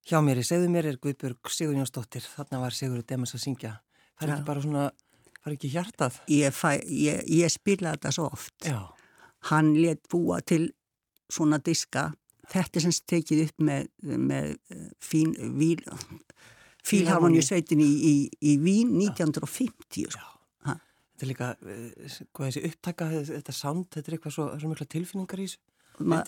Hjá 0.09 0.23
mér 0.25 0.39
í 0.41 0.43
segðu 0.47 0.71
mér 0.73 0.87
er 0.89 0.95
Guðbjörg 0.97 1.51
Sigur 1.53 1.75
Jónsdóttir, 1.77 2.23
þarna 2.25 2.63
var 2.63 2.73
Sigur 2.73 3.03
Demas 3.05 3.35
að 3.37 3.43
syngja. 3.43 3.75
Það 4.17 4.23
er 4.25 4.31
Já. 4.31 4.33
ekki 4.33 4.45
bara 4.47 4.63
svona, 4.63 4.85
það 5.37 5.49
er 5.51 5.53
ekki 5.53 5.69
hjartað. 5.69 6.17
Ég, 6.33 6.55
fæ, 6.57 6.69
ég, 6.89 7.19
ég 7.29 7.53
spila 7.53 7.91
þetta 7.93 8.13
svo 8.15 8.25
oft. 8.31 8.55
Já, 8.65 8.79
Hann 9.51 9.69
let 9.77 10.01
búa 10.09 10.39
til 10.41 10.71
svona 11.29 11.61
diska. 11.61 12.07
Þetta 12.49 12.81
er 12.81 12.85
sem 12.87 12.97
tekið 13.13 13.43
upp 13.45 13.63
með, 13.69 13.85
með 14.01 14.49
eh, 14.73 14.89
fín, 14.97 15.37
víl, 15.61 15.85
fílharmoníu 16.89 17.45
sveitin 17.45 17.85
í, 17.85 17.91
í, 18.09 18.15
í 18.41 18.57
Vín 18.65 18.97
1950. 18.97 20.09
Sko. 20.17 20.35
Ha. 20.65 20.79
þetta 21.13 21.27
er 21.27 21.33
líka, 21.35 21.53
eh, 21.61 22.19
hvað 22.33 22.49
þessi 22.49 22.65
upptaka, 22.73 23.13
þetta 23.29 23.59
sound, 23.61 23.91
þetta 23.93 24.09
er 24.09 24.17
eitthvað 24.17 24.39
svo, 24.39 24.49
svo 24.57 24.73
mikla 24.73 24.89
tilfinningar 24.89 25.45
í 25.45 25.51
þessu. 25.51 25.61
Ma 25.99 26.23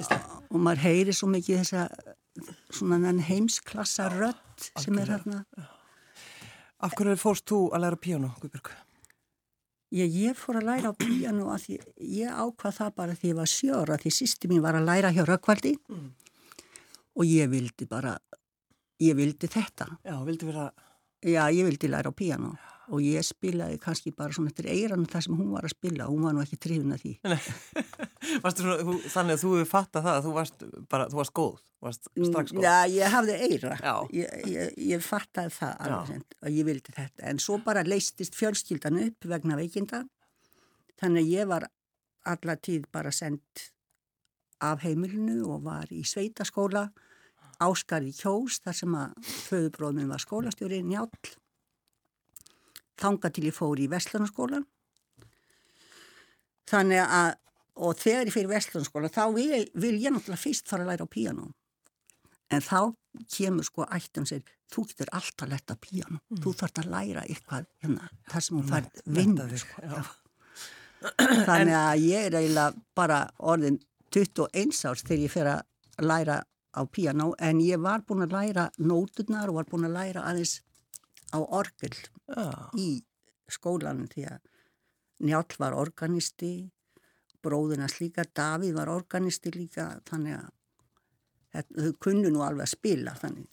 og 0.51 0.59
maður 0.59 0.85
heyri 0.85 1.13
svo 1.15 1.31
mikið 1.31 1.63
þessa 1.63 1.87
svona 2.71 3.11
heimsklassa 3.27 4.09
rödd 4.13 4.69
sem 4.79 4.97
er 4.99 5.07
hérna. 5.15 5.43
Af 6.81 6.95
hverju 6.97 7.17
fórst 7.21 7.45
þú 7.51 7.59
að 7.75 7.83
læra 7.83 7.99
píano, 8.01 8.31
Guðbjörg? 8.41 8.71
Ég, 9.91 10.07
ég 10.15 10.37
fór 10.39 10.61
að 10.61 10.67
læra 10.69 10.91
á 10.91 10.95
píanu 10.95 11.49
að 11.51 11.65
því 11.65 11.77
ég 12.21 12.31
ákvað 12.31 12.77
það 12.77 12.93
bara 12.95 13.15
því 13.19 13.27
ég 13.33 13.35
var 13.41 13.49
sjóra 13.51 13.97
því 13.99 14.11
sýsti 14.15 14.47
mín 14.47 14.61
var 14.63 14.77
að 14.79 14.87
læra 14.87 15.11
hjá 15.11 15.25
Rökkvaldi 15.27 15.75
Mm. 15.89 16.13
og 17.15 17.25
ég 17.27 17.49
vildi 17.51 17.85
bara, 17.89 18.17
ég 19.03 19.15
vildi 19.15 19.47
þetta. 19.51 19.97
Já, 20.05 20.15
vildi 20.23 20.45
vera, 20.47 20.71
Já, 21.21 21.43
ég 21.53 21.65
vildi 21.67 21.87
læra 21.91 22.09
á 22.09 22.13
píanu 22.15 22.55
og 22.91 23.01
ég 23.03 23.25
spilaði 23.25 23.79
kannski 23.81 24.11
bara 24.15 24.35
svona 24.35 24.51
eftir 24.51 24.67
eirann 24.71 25.07
það 25.09 25.25
sem 25.25 25.35
hún 25.39 25.51
var 25.53 25.67
að 25.67 25.73
spila 25.73 26.07
og 26.07 26.15
hún 26.15 26.27
var 26.27 26.35
nú 26.35 26.43
ekki 26.43 26.59
trifin 26.61 26.95
að 26.95 27.03
því. 27.05 27.13
svona, 28.55 28.77
þú, 28.83 28.95
þannig 29.13 29.35
að 29.35 29.43
þú 29.43 29.51
hefur 29.55 29.69
fattað 29.71 30.07
það 30.07 30.17
að 30.17 30.25
þú 30.27 30.33
varst 30.37 30.65
bara, 30.93 31.09
þú 31.11 31.19
varst 31.21 31.35
góð, 31.39 31.59
varst 31.87 32.09
strax 32.11 32.55
góð. 32.55 32.65
Já, 32.67 32.77
ég 32.93 33.15
hafði 33.15 33.37
eira. 33.47 33.75
Ég, 34.15 34.33
ég, 34.51 34.73
ég 34.91 35.05
fattaði 35.05 35.55
það 35.57 35.85
alveg 35.87 36.39
og 36.41 36.57
ég 36.57 36.69
vildi 36.71 36.95
þetta. 36.97 37.27
En 37.31 37.43
svo 37.43 37.59
bara 37.65 37.85
leistist 37.87 38.39
fjölskyldan 38.39 38.99
upp 39.05 39.29
vegna 39.31 39.59
veikinda. 39.59 40.03
Þannig 41.01 41.25
að 41.25 41.37
ég 41.37 41.53
var 41.53 41.69
alla 42.31 42.57
tíð 42.61 42.89
bara 42.93 43.13
sendt 43.15 43.71
af 44.61 44.83
heimilinu 44.85 45.41
og 45.49 45.63
var 45.65 45.89
í 45.89 46.03
sveitaskóla 46.05 46.91
Áskarði 47.61 48.13
Kjós 48.17 48.57
þar 48.65 48.77
sem 48.77 48.93
að 48.97 49.31
föðubróðminn 49.45 50.09
var 50.09 50.21
skólastjóri 50.23 50.81
Njáll. 50.85 51.09
Þanga 53.01 53.31
til 53.33 53.47
ég 53.49 53.55
fór 53.57 53.79
í 53.81 53.87
Vestlunarskólan. 53.91 54.65
Þannig 56.71 57.01
að, 57.03 57.31
og 57.81 57.97
þegar 57.99 58.29
ég 58.29 58.35
fyrir 58.35 58.51
Vestlunarskóla 58.51 59.09
þá 59.11 59.23
vil, 59.35 59.63
vil 59.73 59.97
ég 59.99 60.13
náttúrulega 60.13 60.39
fyrst 60.43 60.69
fara 60.71 60.85
að 60.85 60.91
læra 60.93 61.07
á 61.07 61.13
píanó. 61.15 61.49
En 62.51 62.63
þá 62.63 62.79
kemur 63.31 63.65
sko 63.67 63.85
ættum 63.91 64.25
sér, 64.27 64.43
þú 64.71 64.85
getur 64.89 65.11
alltaf 65.15 65.49
lært 65.51 65.71
á 65.71 65.75
píanó, 65.79 66.19
þú 66.43 66.53
þarfst 66.61 66.81
að 66.83 66.89
læra 66.93 67.23
eitthvað 67.27 67.67
hérna, 67.83 68.09
þar 68.31 68.45
sem 68.45 68.57
hún 68.59 68.69
færð. 68.69 69.01
Menntaðir, 69.17 69.63
Sko. 69.63 69.83
já. 69.87 70.01
Þannig 71.47 71.75
að 71.79 72.03
ég 72.05 72.27
er 72.27 72.35
eiginlega 72.37 72.83
bara 72.95 73.19
orðin 73.51 73.79
21 74.13 74.83
árs 74.91 75.03
þegar 75.07 75.23
ég 75.25 75.33
fer 75.33 75.49
að 75.55 76.05
læra 76.05 76.37
á 76.71 76.81
píanó, 76.87 77.31
en 77.39 77.59
ég 77.63 77.81
var 77.83 78.03
búin 78.07 78.23
að 78.27 78.35
læra 78.37 78.67
nóturnar 78.79 79.49
og 79.51 79.57
var 79.59 79.67
búin 79.71 79.87
að 79.89 79.95
læra 79.97 80.27
aðeins 80.29 80.59
á 81.31 81.39
orgel 81.39 81.95
Já, 82.31 82.45
í 82.79 82.87
skólanum 83.51 84.07
því 84.11 84.25
að 84.31 84.39
Njáll 85.21 85.57
var 85.61 85.75
organisti, 85.77 86.71
bróðina 87.45 87.85
slíka, 87.91 88.23
Davíð 88.33 88.73
var 88.79 88.89
organisti 88.89 89.51
líka, 89.53 89.99
þannig 90.09 90.39
að 90.39 91.69
þau 91.77 91.91
kunnu 92.01 92.31
nú 92.33 92.41
alveg 92.41 92.65
að 92.65 92.71
spila 92.73 93.13
þannig. 93.19 93.45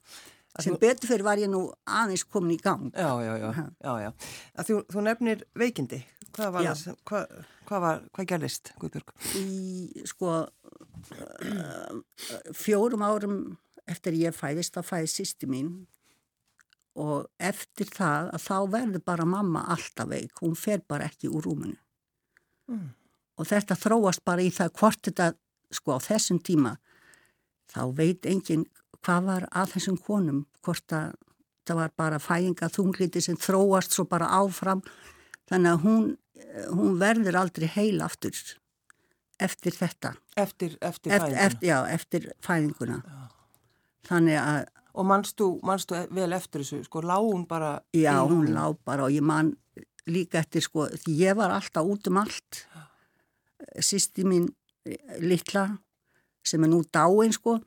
Sem 0.64 0.78
betur 0.80 1.10
fyrir 1.10 1.26
var 1.26 1.38
ég 1.38 1.50
nú 1.52 1.60
aðeins 1.84 2.24
komin 2.24 2.54
í 2.56 2.60
gang. 2.62 2.88
já, 2.96 3.10
já, 3.20 3.34
já, 3.36 3.50
já, 3.84 3.92
já. 4.06 4.08
Þú, 4.64 4.78
þú 4.94 5.04
nefnir 5.06 5.44
veikindi, 5.60 6.00
hvað 6.32 6.52
var 6.56 6.70
sem- 6.80 6.96
hvað, 7.04 7.36
hvað 7.68 7.84
var, 7.84 8.00
hvað 8.16 8.30
gerðist, 8.32 8.72
Guðbjörg? 8.80 9.12
Í 9.38 10.06
sko 10.08 10.32
uh, 10.48 12.00
fjórum 12.56 13.04
árum 13.06 13.38
eftir 13.88 14.16
ég 14.18 14.34
fæðist, 14.36 14.74
þá 14.76 14.82
fæðist 14.94 15.20
sýsti 15.20 15.48
mín 15.50 15.74
og 16.98 17.28
eftir 17.38 17.90
það 17.94 18.32
að 18.34 18.44
þá 18.44 18.56
verður 18.74 19.04
bara 19.06 19.26
mamma 19.28 19.64
alltaf 19.72 20.10
veik, 20.10 20.40
hún 20.42 20.56
fer 20.58 20.82
bara 20.88 21.06
ekki 21.08 21.30
úr 21.30 21.46
rúminu. 21.46 21.78
Mm. 22.68 22.90
og 23.40 23.46
þetta 23.48 23.76
þróast 23.80 24.20
bara 24.28 24.44
í 24.44 24.50
það 24.52 24.74
hvort 24.76 25.00
þetta, 25.06 25.30
sko 25.72 25.94
á 25.96 25.98
þessum 26.04 26.36
tíma 26.44 26.74
þá 27.72 27.80
veit 27.96 28.26
enginn 28.28 28.66
hvað 28.98 29.24
var 29.24 29.46
að 29.56 29.72
þessum 29.72 29.96
konum 30.04 30.42
hvort 30.66 30.92
að 30.92 31.14
það 31.68 31.80
var 31.80 31.94
bara 31.96 32.18
fæðinga 32.20 32.68
þungliti 32.72 33.22
sem 33.24 33.38
þróast 33.40 33.96
svo 33.96 34.04
bara 34.08 34.28
áfram 34.36 34.82
þannig 35.48 35.70
að 35.70 35.84
hún, 35.86 36.06
hún 36.76 37.00
verður 37.00 37.40
aldrei 37.40 37.68
heil 37.72 38.02
aftur 38.04 38.36
eftir 39.40 39.76
þetta 39.76 40.12
Eftir, 40.36 40.76
eftir, 40.80 40.82
eftir, 40.82 41.12
fæðinguna? 41.12 41.46
eftir, 41.46 41.68
já, 41.68 41.78
eftir 41.94 42.28
fæðinguna 42.44 43.00
þannig 44.08 44.40
að 44.42 44.60
Og 44.98 45.06
manstu, 45.06 45.52
manstu 45.66 45.94
vel 46.14 46.34
eftir 46.34 46.64
þessu, 46.64 46.82
sko, 46.88 47.02
lá 47.06 47.16
hún 47.22 47.44
bara 47.46 47.76
Já, 47.94 48.16
í 48.16 48.24
hún 48.26 48.48
rúminu? 48.48 48.54
lá 48.56 48.64
bara 48.84 49.06
og 49.06 49.14
ég 49.14 49.22
man 49.22 49.52
líka 50.10 50.40
eftir 50.42 50.64
sko, 50.64 50.88
því 50.90 51.14
ég 51.20 51.36
var 51.38 51.54
alltaf 51.54 51.86
út 51.86 52.08
um 52.10 52.18
allt. 52.18 52.64
Sýsti 53.78 54.24
mín 54.26 54.48
eh, 54.88 54.98
litla, 55.22 55.68
sem 56.42 56.64
er 56.64 56.72
nú 56.72 56.82
dáin 56.90 57.34
sko, 57.36 57.58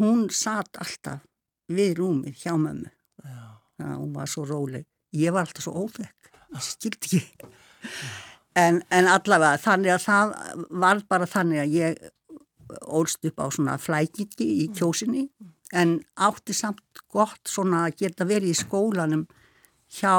hún 0.00 0.26
satt 0.34 0.80
alltaf 0.82 1.22
við 1.70 1.96
rúmið 2.00 2.42
hjá 2.42 2.54
mömmu. 2.58 2.90
Já. 3.22 3.40
Þannig 3.76 3.92
að 3.92 4.02
hún 4.02 4.12
var 4.16 4.30
svo 4.32 4.46
róleg. 4.48 4.86
Ég 5.16 5.34
var 5.34 5.46
alltaf 5.46 5.66
svo 5.66 5.74
óþekk, 5.84 6.30
ég 6.54 6.66
skildi 6.66 7.20
ekki. 7.20 7.50
En, 8.56 8.80
en 8.90 9.06
allavega, 9.12 9.58
þannig 9.60 9.92
að 9.92 10.04
það 10.06 10.36
var 10.82 11.02
bara 11.10 11.26
þannig 11.28 11.60
að 11.62 11.74
ég 11.76 12.06
ólst 12.88 13.22
upp 13.28 13.38
á 13.38 13.46
svona 13.54 13.76
flækiki 13.78 14.46
í 14.64 14.70
kjósinni 14.74 15.28
en 15.72 15.96
átti 16.14 16.54
samt 16.54 16.82
gott 17.12 17.48
svona 17.50 17.84
að 17.88 17.96
geta 18.04 18.26
verið 18.28 18.52
í 18.52 18.58
skólanum 18.60 19.26
hjá 19.98 20.14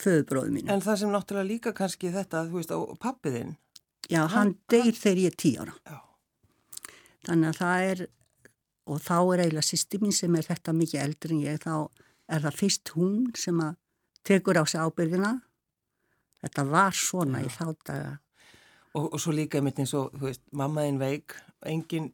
föðubróðu 0.00 0.52
mínu. 0.54 0.70
En 0.72 0.82
það 0.84 0.98
sem 1.02 1.12
náttúrulega 1.14 1.48
líka 1.48 1.72
kannski 1.76 2.10
þetta, 2.14 2.44
þú 2.50 2.58
veist, 2.60 2.70
og 2.76 2.96
pappiðinn, 3.02 3.56
Já, 4.10 4.24
hann 4.32 4.56
deyr 4.70 4.96
þegar 4.98 5.18
ég 5.22 5.30
er 5.30 5.36
tí 5.38 5.50
ára. 5.60 5.74
já, 5.86 5.98
Þannig 7.28 7.48
að 7.52 7.58
það 7.60 7.84
er, 7.90 8.00
og 8.90 9.00
þá 9.04 9.14
er 9.20 9.42
eiginlega 9.44 9.66
sýsti 9.68 10.00
mín 10.02 10.14
sem 10.16 10.34
er 10.34 10.46
þetta 10.48 10.72
mikið 10.74 11.02
eldri 11.04 11.34
en 11.36 11.42
ég, 11.44 11.60
þá 11.62 11.74
er 12.30 12.42
það 12.46 12.56
fyrst 12.58 12.92
hún 12.96 13.28
sem 13.38 13.60
að 13.62 13.76
tekur 14.26 14.58
á 14.58 14.64
sig 14.66 14.80
ábyrðina. 14.82 15.30
Þetta 16.42 16.64
var 16.72 16.96
svona 16.96 17.42
í 17.44 17.50
þá 17.52 17.64
daga. 17.86 18.18
og, 18.94 19.12
og 19.14 19.20
svo 19.20 19.32
líka 19.36 19.58
einmitt 19.60 19.78
eins 19.78 19.94
og, 19.94 20.10
þú 20.16 20.26
veist, 20.26 20.42
mammaðinn 20.50 20.98
veik, 20.98 21.36
engin 21.70 22.10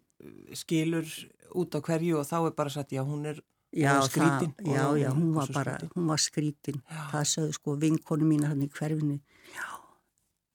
skilur 0.56 1.06
út 1.54 1.74
á 1.76 1.80
hverju 1.84 2.18
og 2.20 2.26
þá 2.28 2.36
er 2.46 2.54
bara 2.56 2.70
satt, 2.72 2.90
já, 2.92 3.02
hún 3.04 3.26
er 3.26 3.42
Já, 3.76 4.00
skrítin. 4.06 4.54
það, 4.56 4.72
já, 4.72 4.84
já, 5.02 5.08
hún 5.12 5.32
var 5.34 5.48
bara, 5.52 5.72
skrítin. 5.76 5.90
hún 5.96 6.06
var 6.08 6.20
skrítin. 6.22 6.76
Já. 6.88 7.02
Það 7.12 7.24
sögðu 7.32 7.52
sko 7.58 7.74
vinkonu 7.82 8.24
mína 8.24 8.48
hann 8.48 8.62
í 8.64 8.68
hverfinu. 8.72 9.18
Já, 9.52 9.66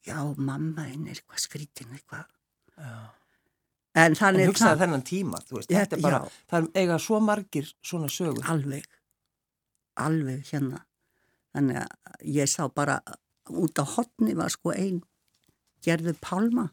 já, 0.07 0.15
mamma 0.37 0.85
henn 0.87 1.07
er 1.07 1.19
eitthvað 1.19 1.43
skrítin, 1.43 1.91
eitthvað. 1.93 2.25
Já. 2.77 2.93
En 3.93 4.15
En 4.15 4.39
hugsaði 4.47 4.79
þennan 4.79 5.03
tíma, 5.03 5.41
þú 5.45 5.57
veist, 5.59 5.69
Þetta- 5.69 5.83
þetta 5.83 5.97
er 5.97 6.01
bara, 6.01 6.19
já. 6.23 6.31
það 6.49 6.63
er 6.63 6.81
eiga 6.81 6.97
svo 6.99 7.19
margir 7.19 7.73
svona 7.83 8.07
sögur. 8.09 8.43
alveg, 8.47 8.85
alveg 9.97 10.45
hérna. 10.51 10.85
Þannig 11.53 11.77
að 11.83 12.25
ég 12.25 12.47
sá 12.47 12.67
bara 12.73 13.01
út 13.49 13.75
á 13.77 13.83
hotni 13.85 14.33
var 14.33 14.49
sko 14.49 14.71
ein 14.71 15.03
gerðu 15.83 16.13
Pálma. 16.21 16.71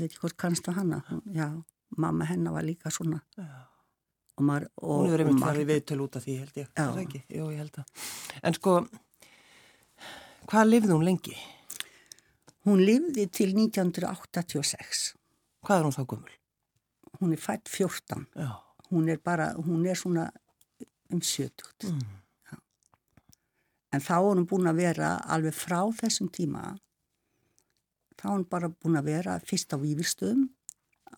Veit 0.00 0.10
ekki 0.10 0.20
hvort 0.22 0.36
kannst 0.40 0.64
það 0.66 0.78
hana. 0.80 1.00
Já, 1.36 1.48
mamma 1.96 2.24
hennar 2.30 2.52
var 2.56 2.64
líka 2.66 2.90
svona. 2.94 3.20
Já. 3.38 3.46
Og 4.40 4.44
maður, 4.48 4.66
og, 4.80 4.90
Hún 5.04 5.06
hefur 5.10 5.20
og 5.20 5.20
einmitt 5.26 5.40
maður- 5.40 5.48
farið 5.52 5.70
viðtöl 5.70 6.00
út 6.06 6.16
af 6.16 6.24
því, 6.24 6.36
held 6.40 6.54
ég. 6.62 6.68
Já. 6.72 6.82
Er 6.84 6.92
það 6.94 7.00
ekki? 7.04 7.22
Jú, 7.36 7.48
ég 7.52 7.58
held 7.60 7.72
það. 7.72 7.84
En 8.42 8.54
sko, 8.56 8.74
hvað 10.50 10.68
lifði 10.70 10.94
hún 10.96 11.04
lengi? 11.08 11.36
Hún 12.66 12.82
lifði 12.84 13.26
til 13.32 13.54
1986. 13.56 15.14
Hvað 15.64 15.78
er 15.80 15.84
hún 15.88 15.96
þá 15.96 16.04
gömul? 16.14 16.36
Hún 17.20 17.32
er 17.36 17.40
fætt 17.42 17.68
14. 17.68 18.26
Já. 18.36 18.50
Hún 18.90 19.08
er 19.12 19.18
bara, 19.18 19.52
hún 19.54 19.86
er 19.86 19.94
svona 19.94 20.30
um 21.12 21.20
70. 21.20 21.90
Mm. 21.90 22.00
En 23.92 24.00
þá 24.00 24.12
er 24.18 24.36
hún 24.38 24.46
búin 24.46 24.68
að 24.70 24.76
vera 24.76 25.16
alveg 25.26 25.54
frá 25.54 25.80
þessum 26.00 26.28
tíma, 26.30 26.78
þá 28.20 28.26
er 28.28 28.34
hún 28.34 28.46
bara 28.52 28.70
búin 28.70 28.98
að 29.00 29.10
vera 29.10 29.38
fyrst 29.46 29.72
á 29.72 29.76
výfilstöðum 29.80 30.46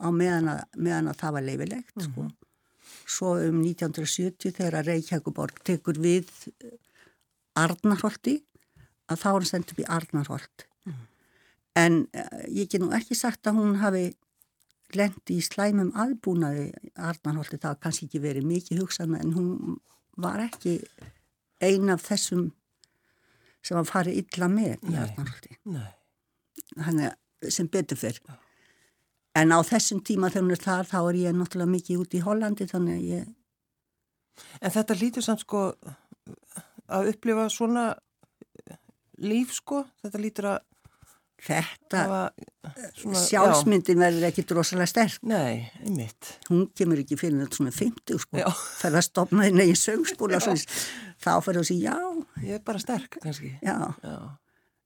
á 0.02 0.08
meðan 0.14 0.50
að, 0.54 0.62
meðan 0.78 1.10
að 1.12 1.20
það 1.20 1.36
var 1.36 1.46
leifilegt, 1.48 1.92
sko. 2.06 2.28
Svo 3.02 3.34
um 3.42 3.60
1970 3.62 4.54
þegar 4.56 4.78
að 4.80 4.90
Reykjavíkuborg 4.90 5.60
tekur 5.66 5.98
við 6.02 6.30
eh, 6.52 6.76
Arnarholti, 7.58 8.38
að 9.10 9.20
þá 9.20 9.28
er 9.30 9.38
hún 9.38 9.48
sendt 9.50 9.72
upp 9.74 9.82
í 9.82 9.88
Arnarholt. 9.98 10.66
En 11.78 12.02
uh, 12.04 12.40
ég 12.52 12.68
get 12.68 12.82
nú 12.82 12.90
ekki 12.92 13.16
sagt 13.16 13.48
að 13.48 13.56
hún 13.56 13.78
hafi 13.80 14.10
lendi 14.92 15.38
í 15.38 15.44
slæmum 15.44 15.92
aðbúnaði 15.96 16.66
Arnarholti, 17.00 17.56
það 17.56 17.74
var 17.74 17.80
kannski 17.86 18.08
ekki 18.08 18.20
verið 18.20 18.48
mikið 18.48 18.82
hugsað 18.82 19.14
en 19.16 19.32
hún 19.36 19.78
var 20.20 20.42
ekki 20.44 20.78
ein 21.64 21.88
af 21.94 22.04
þessum 22.04 22.50
sem 23.64 23.78
var 23.78 23.88
farið 23.88 24.20
illa 24.20 24.50
með 24.52 24.74
í 24.90 24.98
Arnarholti 25.00 25.56
þannig 26.78 27.52
sem 27.52 27.68
betur 27.68 27.98
fyrr 27.98 28.20
en 29.38 29.54
á 29.54 29.58
þessum 29.66 30.02
tíma 30.04 30.30
þegar 30.30 30.44
hún 30.44 30.56
er 30.56 30.62
þar 30.62 30.90
þá 30.90 30.98
er 31.02 31.20
ég 31.22 31.36
náttúrulega 31.36 31.74
mikið 31.76 32.02
út 32.04 32.16
í 32.16 32.24
Hollandi 32.24 32.68
þannig 32.70 32.98
að 32.98 33.08
ég 33.12 33.30
En 34.62 34.72
þetta 34.72 34.96
lítur 34.96 35.24
samt 35.24 35.44
sko 35.44 35.70
að 36.92 37.08
upplifa 37.12 37.48
svona 37.52 37.86
líf 39.22 39.54
sko, 39.56 39.84
þetta 40.04 40.22
lítur 40.22 40.54
að 40.54 40.60
Þetta, 41.42 42.30
svona, 42.94 43.18
sjálfsmyndin 43.18 43.96
já. 43.98 44.02
verður 44.04 44.24
ekki 44.28 44.44
drosalega 44.46 44.86
sterk. 44.86 45.24
Nei, 45.26 45.64
einmitt. 45.82 46.28
Hún 46.46 46.68
kemur 46.78 47.00
ekki 47.02 47.16
fyrir 47.18 47.40
þetta 47.40 47.58
svona 47.58 47.72
50 47.74 48.20
sko. 48.22 48.44
Það 48.78 48.86
er 48.86 48.98
að 49.00 49.06
stopna 49.08 49.48
þinn 49.48 49.62
í 49.64 49.72
sögskóla 49.80 50.38
og 50.38 50.62
þá 51.18 51.32
fyrir 51.42 51.58
að 51.64 51.66
segja 51.66 51.96
já. 51.96 52.12
Ég 52.46 52.60
er 52.60 52.62
bara 52.70 52.82
sterk 52.84 53.18
kannski. 53.24 53.50
Já. 53.58 53.74
já. 54.06 54.14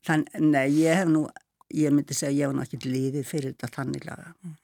Þannig, 0.09 0.41
nei, 0.47 0.65
ég 0.79 1.03
hef 1.03 1.13
nú, 1.13 1.27
ég 1.75 1.93
myndi 1.95 2.15
segja, 2.15 2.35
ég 2.35 2.47
hef 2.47 2.55
náttúrulega 2.55 2.79
ekki 2.79 2.93
líðið 2.93 3.27
fyrir 3.27 3.55
þetta 3.55 3.73
þannig 3.75 4.07
laga. 4.07 4.31
Mm. 4.45 4.55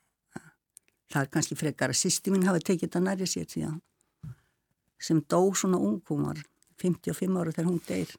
Það 1.13 1.25
er 1.25 1.33
kannski 1.35 1.59
frekar 1.61 1.93
að 1.93 2.01
sýsti 2.01 2.33
mín 2.33 2.47
hafi 2.49 2.63
tekið 2.65 2.87
þetta 2.87 3.03
næri 3.05 3.29
sér 3.29 3.49
síðan. 3.51 3.81
Sem 5.03 5.21
dó 5.29 5.41
svona 5.59 5.81
ung, 5.83 5.99
hún 6.09 6.29
var 6.29 6.39
55 6.81 7.37
ára 7.37 7.53
þegar 7.53 7.69
hún 7.69 7.83
deyr. 7.89 8.15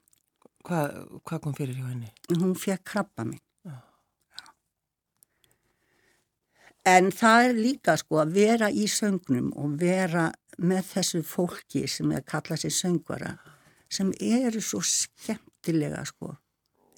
Hvað 0.64 1.00
hva 1.24 1.40
kom 1.44 1.56
fyrir 1.58 1.80
hjá 1.80 1.88
henni? 1.90 2.12
Hún 2.36 2.54
fekk 2.60 2.86
krabba 2.92 3.26
minn. 3.28 3.42
En 6.84 7.14
það 7.16 7.46
er 7.48 7.54
líka 7.56 7.96
sko 7.96 8.20
að 8.20 8.34
vera 8.36 8.68
í 8.68 8.90
söngnum 8.92 9.54
og 9.56 9.78
vera 9.80 10.28
með 10.60 10.90
þessu 10.90 11.22
fólki 11.24 11.86
sem 11.88 12.12
er 12.12 12.20
að 12.20 12.30
kalla 12.34 12.58
sér 12.60 12.74
söngvara 12.76 13.32
sem 13.94 14.12
eru 14.20 14.62
svo 14.62 14.82
skemmtilega 14.84 16.04
sko 16.10 16.34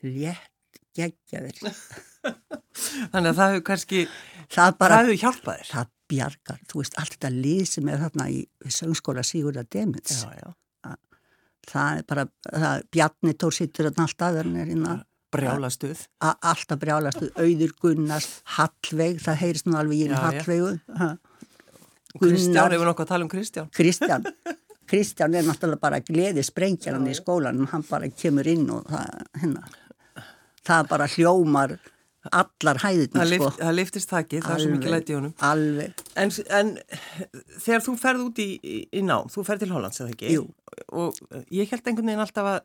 létt 0.02 0.55
geggjaður. 0.98 1.60
Þannig 3.14 3.30
að 3.32 3.40
það 3.40 3.52
hefur 3.54 3.66
kannski, 3.72 4.06
það, 4.50 4.78
bara, 4.82 5.00
það 5.00 5.10
hefur 5.10 5.22
hjálpað 5.24 5.60
þér. 5.62 5.72
Það 5.72 5.92
bjargar, 6.06 6.62
þú 6.70 6.82
veist, 6.82 7.00
allt 7.02 7.16
þetta 7.16 7.34
lið 7.34 7.66
sem 7.72 7.90
er 7.90 8.06
þarna 8.06 8.30
í 8.30 8.40
söngskóla 8.78 9.26
Sigurða 9.26 9.66
Demins. 9.66 10.22
Já, 10.22 10.38
já. 10.44 10.54
Það 11.66 12.00
er 12.00 12.04
bara, 12.06 12.24
það, 12.46 12.82
Bjarni 12.94 13.34
Tór 13.42 13.54
sittur 13.58 13.88
alltaf 13.90 14.28
aðeins 14.28 14.60
er 14.62 14.74
inn 14.76 14.84
að 14.86 15.00
Brjálastuð. 15.36 16.04
Alltaf 16.24 16.80
brjálastuð, 16.80 17.32
auður 17.36 17.74
Gunnars, 17.82 18.28
Hallveig, 18.56 19.18
það 19.24 19.40
heyrst 19.42 19.68
nú 19.68 19.80
alveg 19.80 19.98
í 19.98 20.06
einu 20.06 20.20
Hallveigu. 20.22 20.70
Kristján, 22.16 22.72
hefur 22.72 22.88
nokkuð 22.88 23.04
að 23.04 23.10
tala 23.10 23.26
um 23.26 23.32
Kristján? 23.32 23.72
Kristján, 23.76 24.28
Kristján 24.90 25.36
er 25.36 25.48
náttúrulega 25.48 25.82
bara 25.82 26.00
gleði 26.06 26.46
sprengjarinn 26.46 27.10
í 27.12 27.16
skólanum, 27.18 27.68
hann 27.74 27.84
bara 27.90 28.08
kemur 28.14 28.48
inn 28.48 28.70
og 28.72 28.86
það, 28.88 29.26
hérna, 29.42 29.66
það 30.65 30.88
bara 30.89 31.08
hljómar 31.15 31.78
allar 32.34 32.80
hæðirna 32.82 33.25
sko. 33.30 33.49
Það 33.60 33.75
liftist 33.78 34.12
þakki, 34.12 34.39
það 34.43 34.56
er 34.56 34.63
svo 34.63 34.71
mikið 34.73 34.93
læti 34.93 35.13
í 35.13 35.17
honum. 35.17 35.34
Alveg. 35.45 36.06
En, 36.17 36.32
en 36.60 36.71
þegar 37.62 37.84
þú 37.86 37.95
ferð 38.01 38.23
út 38.25 38.41
í, 38.41 38.47
í, 38.89 39.04
nám, 39.06 39.30
þú 39.34 39.45
ferð 39.45 39.65
til 39.65 39.73
Hollands 39.75 40.01
eða 40.01 40.15
ekki? 40.15 40.32
Jú. 40.34 40.47
Og 40.97 41.19
ég 41.54 41.69
held 41.69 41.86
einhvern 41.86 42.10
veginn 42.10 42.23
alltaf 42.25 42.49
að 42.56 42.60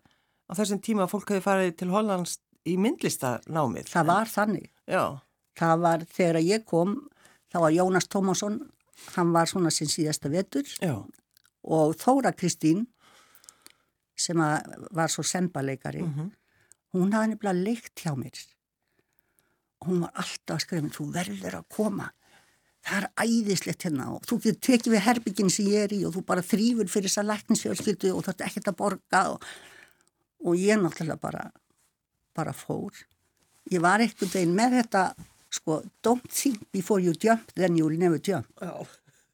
á 0.51 0.53
þessum 0.59 0.81
tíma 0.85 1.05
að 1.05 1.13
fólk 1.15 1.35
hefði 1.35 1.45
farið 1.45 1.75
til 1.83 1.91
Hollands 1.93 2.39
í 2.69 2.77
myndlistanámið. 2.81 3.91
Það 3.91 4.11
var 4.11 4.33
þannig. 4.33 4.71
Já. 4.91 5.05
Það 5.61 5.85
var 5.85 6.07
þegar 6.17 6.41
ég 6.47 6.65
kom, 6.69 6.97
þá 7.53 7.59
var 7.67 7.77
Jónas 7.77 8.09
Tómasson, 8.11 8.61
hann 9.17 9.35
var 9.35 9.49
svona 9.51 9.73
sinn 9.75 9.91
síðasta 9.91 10.31
vetur 10.33 10.69
Já. 10.81 10.95
og 11.65 11.95
Þóra 12.01 12.33
Kristín 12.37 12.87
sem 14.21 14.37
var 14.37 15.09
svo 15.09 15.25
sembaleikari, 15.25 16.03
mm 16.03 16.13
-hmm. 16.15 16.29
Hún 16.95 17.13
hafði 17.15 17.35
nefnilega 17.35 17.67
leikt 17.67 18.03
hjá 18.05 18.15
mér. 18.19 18.41
Hún 19.87 20.03
var 20.05 20.13
alltaf 20.21 20.57
að 20.57 20.65
skrifa, 20.67 20.93
þú 20.97 21.07
verður 21.15 21.57
að 21.61 21.69
koma, 21.73 22.11
það 22.85 22.99
er 23.01 23.09
æðislegt 23.25 23.87
hérna 23.87 24.11
og 24.15 24.27
þú 24.29 24.39
getur 24.45 24.61
tekið 24.69 24.95
við 24.95 25.05
herbygginn 25.07 25.53
sem 25.53 25.71
ég 25.73 25.87
er 25.87 25.95
í 25.97 26.03
og 26.09 26.15
þú 26.17 26.25
bara 26.29 26.45
þrýfur 26.45 26.91
fyrir 26.93 27.09
þess 27.09 27.23
að 27.23 27.31
læknisfjölskyldu 27.31 28.13
og 28.15 28.25
þú 28.25 28.35
ætti 28.35 28.47
ekkert 28.49 28.71
að 28.73 28.79
borga 28.81 29.23
og, 29.35 29.51
og 30.45 30.61
ég 30.61 30.81
náttúrulega 30.81 31.21
bara 31.21 31.51
bara 32.37 32.55
fór. 32.57 32.95
Ég 33.71 33.83
var 33.85 34.03
ekkert 34.03 34.37
einn 34.41 34.57
með 34.57 34.81
þetta, 34.81 35.05
sko, 35.53 35.81
don't 36.05 36.27
think 36.33 36.65
before 36.73 37.03
you 37.03 37.13
jump, 37.13 37.53
then 37.55 37.77
you'll 37.79 37.99
never 37.99 38.21
jump. 38.21 38.49
Já. 38.61 38.87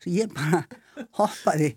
Svo 0.02 0.12
ég 0.12 0.32
bara 0.34 0.64
hoppaði 1.20 1.72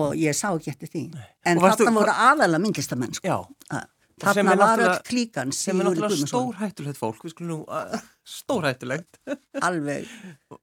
og 0.00 0.16
ég 0.18 0.34
sá 0.34 0.48
ekki 0.50 0.72
eftir 0.72 0.90
því. 0.90 1.02
En 1.46 1.60
þarna 1.62 1.94
voru 1.94 2.14
aðalega 2.14 2.62
myndlistamenn, 2.64 3.14
sko. 3.14 3.30
Já. 3.70 3.84
Þarna 4.22 4.54
var 4.58 4.80
öll 4.84 4.98
klíkan 5.08 5.50
sem 5.54 5.80
er 5.80 5.88
náttúrulega 5.88 6.28
stórhættulegt 6.28 6.98
fólk, 7.00 7.24
við 7.26 7.32
skulum 7.34 7.50
nú, 7.50 8.02
stórhættulegt. 8.30 9.18
Alveg. 9.58 10.10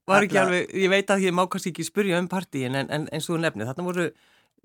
Var 0.07 0.27
ekki 0.27 0.39
alveg, 0.39 0.71
ég 0.79 0.93
veit 0.93 1.11
að 1.11 1.25
ég 1.25 1.35
má 1.35 1.43
kannski 1.51 1.73
ekki 1.73 1.83
spyrja 1.87 2.21
um 2.21 2.29
partíin, 2.31 2.77
en, 2.79 2.87
en 2.95 3.09
eins 3.11 3.27
og 3.27 3.41
nefnið, 3.43 3.73
þarna 3.73 3.87
voru 3.89 4.07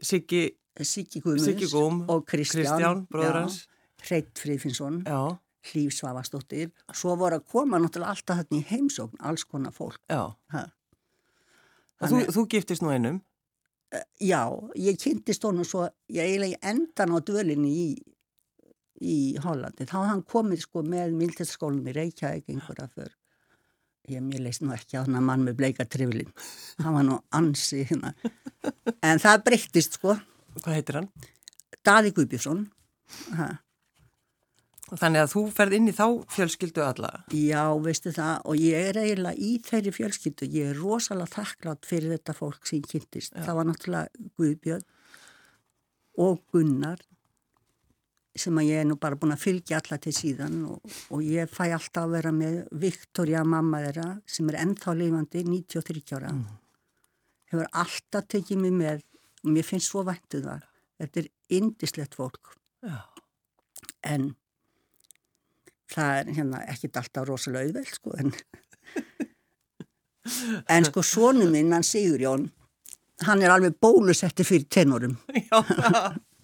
Siggi, 0.06 0.44
Siggi 0.86 1.22
Gúm 1.24 2.04
og 2.12 2.22
Kristján, 2.28 2.62
Kristján 2.62 3.02
bróður 3.10 3.40
hans. 3.40 3.58
Hreit 4.06 4.38
Frífinsson, 4.38 5.02
Hlýf 5.66 5.94
Svavastóttir, 5.96 6.70
svo 6.94 7.16
voru 7.18 7.40
að 7.40 7.46
koma 7.50 7.80
náttúrulega 7.82 8.14
alltaf 8.14 8.42
þarna 8.42 8.60
í 8.60 8.66
heimsókn, 8.70 9.22
alls 9.26 9.46
konar 9.48 9.74
fólk. 9.74 9.98
Já. 10.06 10.36
Þú, 12.04 12.26
þú 12.36 12.44
giftist 12.52 12.84
nú 12.84 12.92
einum? 12.92 13.22
Uh, 13.94 14.02
já, 14.20 14.42
ég 14.78 14.98
kynntist 15.00 15.44
honum 15.46 15.64
svo, 15.66 15.86
ég 16.12 16.26
eiginlega 16.26 16.58
endan 16.70 17.14
á 17.14 17.18
dölinni 17.24 17.70
í, 17.72 17.88
í 19.02 19.36
Hollandi. 19.44 19.86
Þá 19.88 19.98
hann 20.10 20.24
komið 20.28 20.64
sko 20.64 20.82
með 20.86 21.14
mildtiskólum 21.18 21.86
í 21.88 21.94
Reykjavík 21.96 22.52
einhverja 22.52 22.88
fyrr. 22.94 23.12
Ég 24.06 24.22
mér 24.22 24.44
leist 24.44 24.62
nú 24.62 24.70
ekki 24.74 25.00
á 25.00 25.02
hann 25.02 25.18
að 25.18 25.26
mann 25.26 25.44
með 25.46 25.58
bleika 25.58 25.86
triflin. 25.90 26.30
Hann 26.78 26.94
var 26.94 27.06
nú 27.06 27.18
ansi 27.34 27.82
hérna. 27.88 28.14
En 29.02 29.18
það 29.22 29.44
breyttist 29.48 29.98
sko. 29.98 30.14
Hvað 30.60 30.76
heitir 30.78 31.00
hann? 31.00 31.08
Daði 31.86 32.12
Guðbjörnsson. 32.14 32.66
Þannig 34.86 35.24
að 35.24 35.32
þú 35.32 35.40
ferð 35.50 35.74
inn 35.80 35.90
í 35.90 35.94
þá 35.96 36.04
fjölskyldu 36.30 36.82
alla? 36.84 37.10
Já, 37.34 37.74
veistu 37.82 38.12
það 38.14 38.44
og 38.46 38.60
ég 38.62 38.90
er 38.92 39.00
eiginlega 39.02 39.42
í 39.42 39.56
þeirri 39.66 39.92
fjölskyldu. 39.96 40.46
Ég 40.54 40.70
er 40.70 40.78
rosalega 40.78 41.32
þakklátt 41.32 41.88
fyrir 41.90 42.14
þetta 42.14 42.36
fólk 42.38 42.70
sem 42.70 42.84
kynntist. 42.86 43.34
Já. 43.34 43.42
Það 43.48 43.58
var 43.58 43.68
náttúrulega 43.72 44.30
Guðbjörn 44.38 44.86
og 46.22 46.38
Gunnar 46.54 47.02
sem 48.40 48.60
að 48.60 48.68
ég 48.68 48.82
er 48.82 48.86
nú 48.88 48.98
bara 49.00 49.18
búin 49.18 49.34
að 49.34 49.42
fylgja 49.44 49.80
alla 49.80 49.98
til 50.02 50.14
síðan 50.14 50.60
og, 50.70 50.96
og 51.14 51.24
ég 51.24 51.50
fæ 51.50 51.64
alltaf 51.66 52.04
að 52.04 52.14
vera 52.16 52.32
með 52.34 52.56
Viktoria 52.84 53.42
mamma 53.44 53.82
þeirra 53.84 54.06
sem 54.36 54.48
er 54.52 54.60
ennþá 54.62 54.96
lifandi, 55.00 55.44
93 55.48 56.16
ára. 56.18 56.32
Mm. 56.36 56.46
Hefur 57.52 57.70
alltaf 57.82 58.26
tekið 58.32 58.64
mig 58.64 58.74
með 58.76 59.04
og 59.44 59.52
mér 59.54 59.66
finnst 59.66 59.92
svo 59.92 60.02
væntuð 60.06 60.42
um 60.42 60.50
það. 60.50 60.66
Þetta 60.96 61.22
er 61.22 61.30
indislegt 61.58 62.16
fólk. 62.18 62.56
Já. 62.82 62.98
En 64.06 64.34
það 65.92 66.20
er 66.20 66.30
hérna 66.38 66.62
ekkit 66.72 66.98
alltaf 67.00 67.26
rosalega 67.28 67.68
auðveld 67.68 67.90
sko 67.94 68.14
en, 68.20 68.32
en 70.76 70.88
sko 70.88 71.04
sónu 71.06 71.48
minn, 71.50 71.74
hann 71.74 71.86
Sigur 71.86 72.22
Jón 72.22 72.48
hann 73.26 73.42
er 73.42 73.54
alveg 73.54 73.78
bólusetti 73.80 74.46
fyrir 74.46 74.66
tenorum 74.72 75.16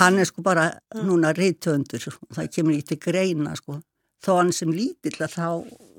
hann 0.00 0.18
er 0.20 0.28
sko 0.28 0.42
bara 0.44 0.66
núna 0.96 1.32
reytöndur 1.36 2.02
það 2.34 2.50
kemur 2.54 2.76
ekki 2.76 2.92
til 2.92 3.00
greina 3.06 3.54
sko. 3.58 3.80
Þó 4.20 4.34
hann 4.36 4.50
sem 4.52 4.72
lítill 4.76 5.16
að 5.24 5.36
þá 5.38 5.46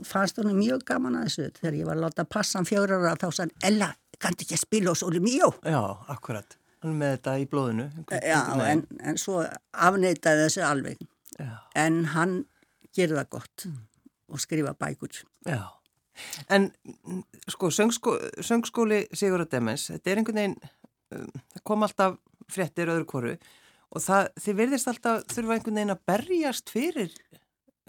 fannst 0.05 0.37
hann 0.37 0.53
mjög 0.53 0.83
gaman 0.85 1.17
að 1.17 1.27
þessu. 1.27 1.47
Þegar 1.57 1.77
ég 1.79 1.87
var 1.89 1.97
að 1.97 2.03
láta 2.05 2.25
passa 2.29 2.59
hann 2.59 2.69
fjórar 2.69 3.01
ára 3.01 3.17
þá 3.17 3.39
sann 3.39 3.53
Ella, 3.65 3.87
kannti 4.21 4.45
ekki 4.45 4.59
að 4.59 4.65
spila 4.67 4.93
og 4.93 4.99
svo 4.99 5.09
er 5.09 5.23
mjög 5.25 5.57
Já, 5.65 5.81
akkurat, 6.13 6.57
hann 6.85 6.99
með 6.99 7.15
þetta 7.15 7.35
í 7.41 7.47
blóðinu 7.49 7.87
Já, 8.21 8.39
en, 8.67 8.85
en 9.01 9.17
svo 9.21 9.41
afneitaði 9.73 10.45
þessu 10.45 10.65
alveg. 10.67 11.01
Já. 11.39 11.57
en 11.79 12.03
hann 12.13 12.33
gerir 12.93 13.17
það 13.17 13.29
gott 13.33 13.65
mm. 13.65 13.77
og 14.35 14.41
skrifa 14.43 14.73
bækur. 14.77 15.21
Já, 15.47 15.61
en 16.53 16.67
sko 17.49 17.71
söngskó, 17.73 18.17
söngskóli 18.43 19.05
Sigur 19.17 19.45
og 19.45 19.49
Demens, 19.51 19.87
þetta 19.89 20.11
er 20.11 20.21
einhvern 20.21 20.41
veginn 20.41 20.57
um, 21.15 21.31
það 21.55 21.63
kom 21.71 21.87
alltaf 21.87 22.19
fréttir 22.53 22.91
öðru 22.91 23.09
koru 23.09 23.33
og 23.91 24.05
það, 24.05 24.31
þið 24.43 24.61
verðist 24.61 24.91
alltaf 24.91 25.27
þurfa 25.33 25.57
einhvern 25.57 25.81
veginn 25.81 25.95
að 25.95 26.05
berjast 26.11 26.71
fyrir 26.71 27.13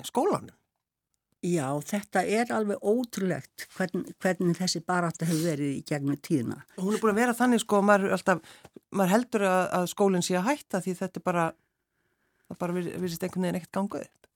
skólanum 0.02 0.56
Já, 1.42 1.66
þetta 1.82 2.20
er 2.22 2.52
alveg 2.54 2.84
ótrúlegt 2.86 3.64
hvern, 3.74 4.04
hvernig 4.22 4.54
þessi 4.60 4.78
barátta 4.86 5.26
hefur 5.26 5.48
verið 5.48 5.72
í 5.74 5.80
gegnum 5.88 6.20
tíðina. 6.22 6.60
Hún 6.78 6.94
er 6.94 7.00
búin 7.02 7.16
að 7.16 7.18
vera 7.18 7.34
þannig 7.34 7.64
sko, 7.64 7.80
maður, 7.82 8.12
alltaf, 8.14 8.44
maður 8.94 9.10
heldur 9.16 9.44
að, 9.48 9.62
að 9.80 9.86
skólinn 9.90 10.22
sé 10.22 10.36
að 10.38 10.46
hætta 10.52 10.80
því 10.84 10.94
þetta 11.00 11.22
bara 11.26 11.48
bara 12.60 12.76
virðist 12.76 13.24
einhvern 13.24 13.48
veginn 13.48 13.58
ekkert 13.58 13.74
gangað 13.74 14.04
upp. 14.06 14.28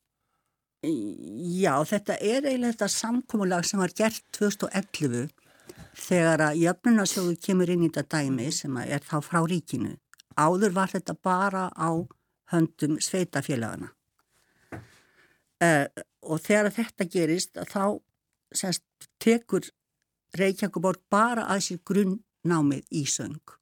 Já, 0.86 1.72
þetta 1.92 2.16
er 2.18 2.48
eiginlega 2.48 2.72
þetta 2.72 2.88
samkómulag 2.96 3.68
sem 3.68 3.80
var 3.84 3.94
gert 3.96 4.26
2011 4.34 5.30
þegar 6.06 6.42
að 6.48 6.60
jöfnunarsjóðu 6.64 7.38
kemur 7.46 7.70
inn 7.70 7.86
í 7.86 7.92
þetta 7.92 8.18
dæmi 8.18 8.50
sem 8.54 8.82
er 8.82 9.06
þá 9.06 9.16
frá 9.22 9.40
ríkinu. 9.46 9.94
Áður 10.36 10.74
var 10.76 10.92
þetta 10.92 11.16
bara 11.24 11.68
á 11.72 11.90
höndum 12.52 12.98
sveitafélagana. 13.02 13.92
Uh, 15.56 15.88
og 16.20 16.42
þegar 16.44 16.74
þetta 16.76 17.06
gerist 17.08 17.56
þá 17.56 17.96
semst, 18.52 18.84
tekur 19.22 19.64
Reykjavíkuborg 20.36 21.00
bara 21.10 21.46
að 21.48 21.62
sér 21.64 21.78
grunnnámið 21.88 22.84
í 22.92 23.06
söng. 23.08 23.54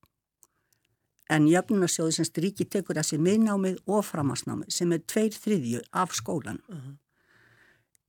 En 1.30 1.46
jöfnunarsjóðu 1.48 2.16
semst 2.16 2.40
ríki 2.42 2.66
tekur 2.68 2.98
að 2.98 3.12
sér 3.12 3.22
miðnámið 3.22 3.78
og 3.86 4.02
framhansnámið 4.08 4.74
sem 4.74 4.92
er 4.92 5.04
tveir 5.06 5.38
þriðju 5.38 5.84
af 5.92 6.16
skólan. 6.18 6.60
Uh 6.68 6.76
-huh. 6.76 6.96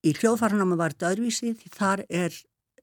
Í 0.06 0.13
hljóðfaranámið 0.13 0.78
var 0.78 0.93
þetta 0.93 1.12
öðruvísi 1.13 1.54
því 1.60 1.69
þar 1.73 2.06
er 2.10 2.34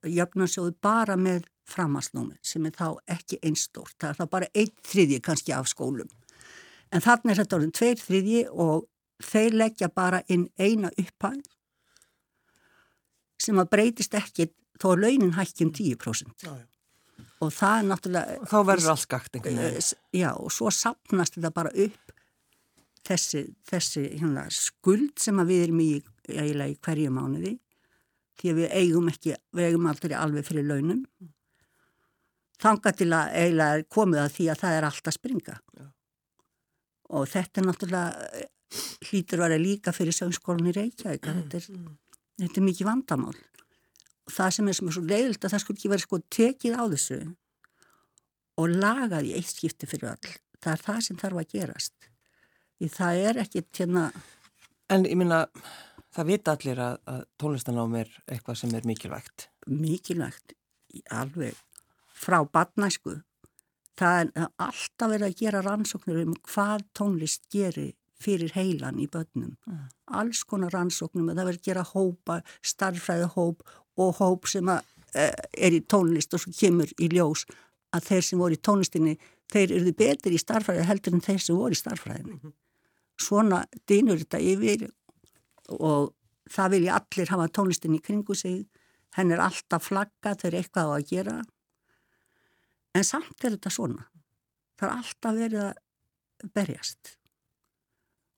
jöfnarsjóðu 0.03 0.75
bara 0.83 1.17
með 1.17 1.45
framhansnámi 1.69 2.39
sem 2.45 2.67
er 2.67 2.75
þá 2.77 2.89
ekki 3.15 3.39
einstórt. 3.43 3.95
Það 4.01 4.11
er 4.11 4.19
þá 4.21 4.27
bara 4.35 4.51
einn 4.55 4.73
þriðji 4.89 5.21
kannski 5.25 5.55
af 5.57 5.71
skólum. 5.71 6.11
En 6.93 7.05
þannig 7.05 7.33
er 7.33 7.43
þetta 7.43 7.59
orðin 7.59 7.77
tveir 7.77 8.03
þriðji 8.03 8.43
og 8.51 8.89
þeir 9.23 9.59
leggja 9.61 9.89
bara 9.95 10.23
inn 10.33 10.49
eina 10.59 10.91
upphæð 10.99 11.41
sem 13.43 13.59
að 13.59 13.71
breytist 13.73 14.15
ekki 14.15 14.51
þó 14.83 14.93
að 14.93 15.05
launin 15.07 15.35
hækki 15.37 15.67
um 15.67 15.73
10%. 15.75 16.47
Já, 16.47 16.53
já. 16.53 16.67
Og 17.43 17.51
það 17.51 17.79
er 17.79 17.87
náttúrulega... 17.89 18.35
Þá 18.47 18.59
verður 18.69 18.93
allt 18.93 19.03
skakt 19.03 19.37
veginn. 19.37 19.59
Eh, 19.67 19.93
já, 20.15 20.29
og 20.39 20.53
svo 20.55 20.71
sapnast 20.71 21.39
þetta 21.39 21.51
bara 21.55 21.73
upp 21.75 22.13
þessi, 23.07 23.43
þessi 23.67 24.05
hérna, 24.13 24.47
skuld 24.55 25.17
sem 25.19 25.43
við 25.49 25.65
erum 25.67 25.83
í, 25.83 25.91
í 26.31 26.75
hverju 26.87 27.15
mánuði 27.15 27.57
því 28.39 28.53
að 28.53 28.61
við 28.61 28.77
eigum 28.79 29.11
ekki, 29.11 29.35
við 29.55 29.71
eigum 29.71 29.89
aldrei 29.91 30.15
alveg 30.19 30.47
fyrir 30.47 30.69
launum 30.69 31.03
þanga 32.63 32.93
til 32.99 33.09
að 33.17 33.37
eiginlega 33.43 33.87
komið 33.93 34.23
að 34.23 34.35
því 34.37 34.49
að 34.53 34.61
það 34.63 34.77
er 34.79 34.87
allt 34.89 35.11
að 35.11 35.17
springa 35.19 35.57
Já. 35.59 35.87
og 37.19 37.31
þetta 37.33 37.61
er 37.61 37.69
náttúrulega 37.69 38.43
hlýtur 39.09 39.41
að 39.41 39.45
vera 39.47 39.63
líka 39.63 39.95
fyrir 39.97 40.17
sögskólinn 40.17 40.71
í 40.71 40.77
Reykjavík 40.77 41.29
þetta, 41.29 41.61
er, 41.61 41.69
mm. 41.75 41.89
þetta 42.45 42.63
er 42.63 42.67
mikið 42.69 42.89
vandamál 42.89 43.37
og 44.23 44.33
það 44.37 44.57
sem 44.57 44.71
er, 44.71 44.79
sem 44.79 44.89
er 44.89 44.97
svo 44.97 45.05
leiðilt 45.05 45.45
að 45.45 45.55
það 45.55 45.65
skulle 45.65 45.81
ekki 45.81 45.93
vera 45.93 46.07
sko 46.07 46.21
tekið 46.39 46.79
á 46.79 46.85
þessu 46.95 47.21
og 48.63 48.77
lagað 48.77 49.29
í 49.29 49.37
eitt 49.37 49.53
skipti 49.53 49.89
fyrir 49.91 50.15
all 50.15 50.35
það 50.63 50.75
er 50.77 50.85
það 50.87 51.01
sem 51.09 51.21
þarf 51.21 51.43
að 51.43 51.57
gerast 51.57 52.11
því 52.79 52.93
það 52.99 53.25
er 53.31 53.43
ekki 53.47 53.67
hérna 53.79 54.11
En 54.93 55.07
ég 55.09 55.17
minna 55.17 55.47
Það 56.13 56.29
vita 56.29 56.53
allir 56.53 56.81
að, 56.85 56.97
að 57.09 57.21
tónlistanám 57.41 57.95
er 58.03 58.11
eitthvað 58.27 58.59
sem 58.61 58.73
er 58.77 58.85
mikilvægt. 58.89 59.47
Mikilvægt, 59.73 60.53
alveg 61.09 61.57
frá 62.23 62.41
badnæsku. 62.47 63.19
Það 63.99 64.21
er 64.23 64.47
alltaf 64.63 65.11
verið 65.11 65.27
að 65.29 65.41
gera 65.43 65.65
rannsóknir 65.67 66.23
um 66.23 66.37
hvað 66.49 66.87
tónlist 66.97 67.45
gerir 67.53 67.93
fyrir 68.23 68.55
heilan 68.55 69.01
í 69.03 69.09
börnum. 69.11 69.57
Mm. 69.67 69.91
Alls 70.21 70.45
konar 70.49 70.73
rannsóknum, 70.75 71.33
það 71.33 71.49
verið 71.51 71.61
að 71.61 71.69
gera 71.69 71.85
hópa, 71.91 72.39
starfræði 72.63 73.29
hóp 73.35 73.63
og 74.01 74.17
hóp 74.21 74.49
sem 74.51 74.71
að, 74.71 74.87
uh, 75.17 75.35
er 75.53 75.77
í 75.77 75.83
tónlist 75.83 76.35
og 76.35 76.45
svo 76.45 76.55
kemur 76.57 76.93
í 77.03 77.11
ljós 77.13 77.45
að 77.93 78.09
þeir 78.09 78.27
sem 78.29 78.43
voru 78.43 78.57
í 78.57 78.63
tónlistinni, 78.69 79.17
þeir 79.53 79.77
eru 79.79 79.95
betri 79.99 80.37
í 80.37 80.41
starfræði 80.41 80.87
heldur 80.89 81.19
en 81.19 81.25
þeir 81.27 81.43
sem 81.45 81.59
voru 81.59 81.77
í 81.77 81.83
starfræðinni. 81.83 82.39
Mm 82.39 82.41
-hmm. 82.43 82.59
Svona 83.21 83.65
dýnur 83.89 84.23
þetta 84.23 84.39
yfir 84.41 84.89
og 85.79 86.15
það 86.51 86.71
vilja 86.77 87.01
allir 87.01 87.33
hafa 87.35 87.49
tónlistin 87.49 87.97
í 87.99 88.01
kringu 88.01 88.35
sig 88.35 88.65
henn 89.17 89.33
er 89.33 89.43
alltaf 89.45 89.89
flagga 89.91 90.35
þegar 90.35 90.59
eitthvað 90.59 90.89
á 90.89 90.93
að 90.97 91.09
gera 91.11 91.35
en 92.95 93.07
samt 93.07 93.45
er 93.45 93.57
þetta 93.57 93.73
svona. 93.73 94.07
Það 94.79 94.89
er 94.89 94.95
alltaf 94.99 95.37
verið 95.39 95.65
að 95.67 96.53
berjast. 96.55 97.17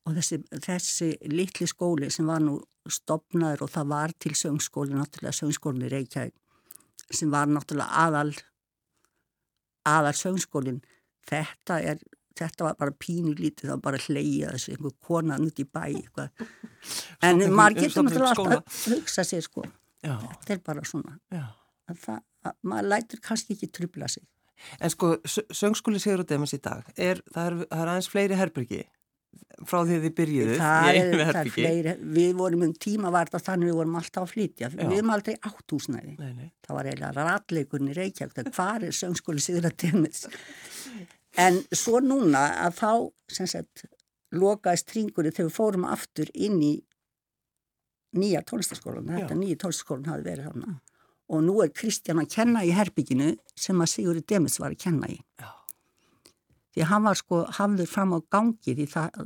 Og 0.05 0.17
þessi, 0.19 0.41
þessi 0.67 1.11
litli 1.33 1.67
skóli 1.69 2.11
sem 2.13 2.29
var 2.29 2.43
nú 2.45 2.59
stopnaður 2.91 3.65
og 3.65 3.71
það 3.73 3.93
var 3.95 4.13
til 4.21 4.35
söngskóli 4.37 4.93
náttúrulega 4.93 5.39
söngskólin 5.39 5.87
í 5.87 5.93
Reykjavík 5.93 7.15
sem 7.15 7.31
var 7.33 7.49
náttúrulega 7.49 8.03
aðal 8.05 8.35
aðal 9.89 10.13
söngskólin 10.19 10.83
þetta 11.29 11.79
er 11.81 12.03
þetta 12.35 12.67
var 12.67 12.77
bara 12.79 12.95
pínu 12.99 13.33
lítið, 13.39 13.69
það 13.69 13.75
var 13.77 13.83
bara 13.85 14.03
hleyja 14.09 14.53
þessu 14.55 14.75
einhver 14.75 14.95
konan 15.07 15.47
út 15.47 15.61
í 15.63 15.67
bæ 15.71 15.83
eitthvað. 15.85 16.47
en 17.23 17.43
maður 17.55 17.81
getur 17.81 18.07
náttúrulega 18.09 18.59
að 18.59 18.79
hugsa 18.91 19.25
sér 19.25 19.45
sko. 19.47 19.65
Já. 20.05 20.17
þetta 20.19 20.57
er 20.57 20.63
bara 20.67 20.85
svona. 20.85 21.19
Það, 21.31 22.19
að, 22.45 22.57
maður 22.67 22.91
lætur 22.91 23.23
kannski 23.25 23.57
ekki 23.57 23.71
trubla 23.73 24.09
sig 24.11 24.27
En 24.81 24.93
sko, 24.93 25.15
söngskóli 25.27 26.01
Sigur 26.03 26.25
og 26.25 26.29
Demens 26.31 26.55
í 26.57 26.61
dag 26.63 26.85
er, 26.97 27.23
það, 27.33 27.47
er, 27.47 27.57
það 27.71 27.81
er 27.81 27.95
aðeins 27.95 28.11
fleiri 28.13 28.39
herbyrgi 28.39 28.85
frá 29.67 29.81
því 29.83 29.97
þið 30.05 30.13
byrjuðu 30.19 30.59
það 30.61 30.89
er, 30.91 31.09
það 31.19 31.39
er 31.41 31.51
fleiri, 31.57 31.95
við 32.17 32.37
vorum 32.39 32.63
um 32.69 32.75
tíma 32.85 33.11
varta 33.15 33.41
þannig 33.43 33.71
við 33.71 33.79
vorum 33.81 33.97
alltaf 33.99 34.23
að 34.23 34.31
flytja. 34.31 34.69
Já. 34.71 34.77
við 34.79 34.95
vorum 34.95 35.13
aldrei 35.15 35.35
áttúsnæði 35.51 36.15
það 36.65 36.79
var 36.79 36.89
eiginlega 36.91 37.27
ratleikurinn 37.29 37.91
í 37.91 37.97
Reykjavík 37.99 38.55
hvað 38.55 38.89
er 38.89 38.97
söngskóli 39.03 39.43
Sigur 39.43 39.69
og 39.71 39.77
Demens 39.83 40.25
En 41.41 41.61
svo 41.75 41.99
núna 42.03 42.47
að 42.63 42.77
þá, 42.79 42.91
sem 43.37 43.49
sagt, 43.51 43.87
lokaðist 44.35 44.87
tringurinn 44.91 45.35
þegar 45.35 45.49
við 45.49 45.57
fórum 45.57 45.87
aftur 45.91 46.31
inn 46.35 46.61
í 46.63 46.75
nýja 48.15 48.45
tónlistaskólan, 48.47 49.11
þetta 49.11 49.39
nýja 49.39 49.59
tónlistaskólan 49.65 50.13
hafi 50.13 50.27
verið 50.29 50.47
þarna. 50.47 50.77
Og 51.33 51.41
nú 51.47 51.57
er 51.65 51.73
Kristján 51.73 52.21
að 52.21 52.33
kenna 52.35 52.65
í 52.67 52.73
herbygginu 52.77 53.31
sem 53.57 53.81
að 53.81 53.93
Sigurður 53.95 54.27
Demis 54.29 54.59
var 54.61 54.75
að 54.75 54.83
kenna 54.85 55.09
í. 55.09 55.19
Já. 55.41 55.51
Því 56.75 56.87
hann 56.91 57.07
var 57.07 57.19
sko 57.19 57.41
hafður 57.57 57.89
fram 57.89 58.13
á 58.13 58.19
gangi 58.35 58.75
því 58.75 58.87
það 58.91 59.21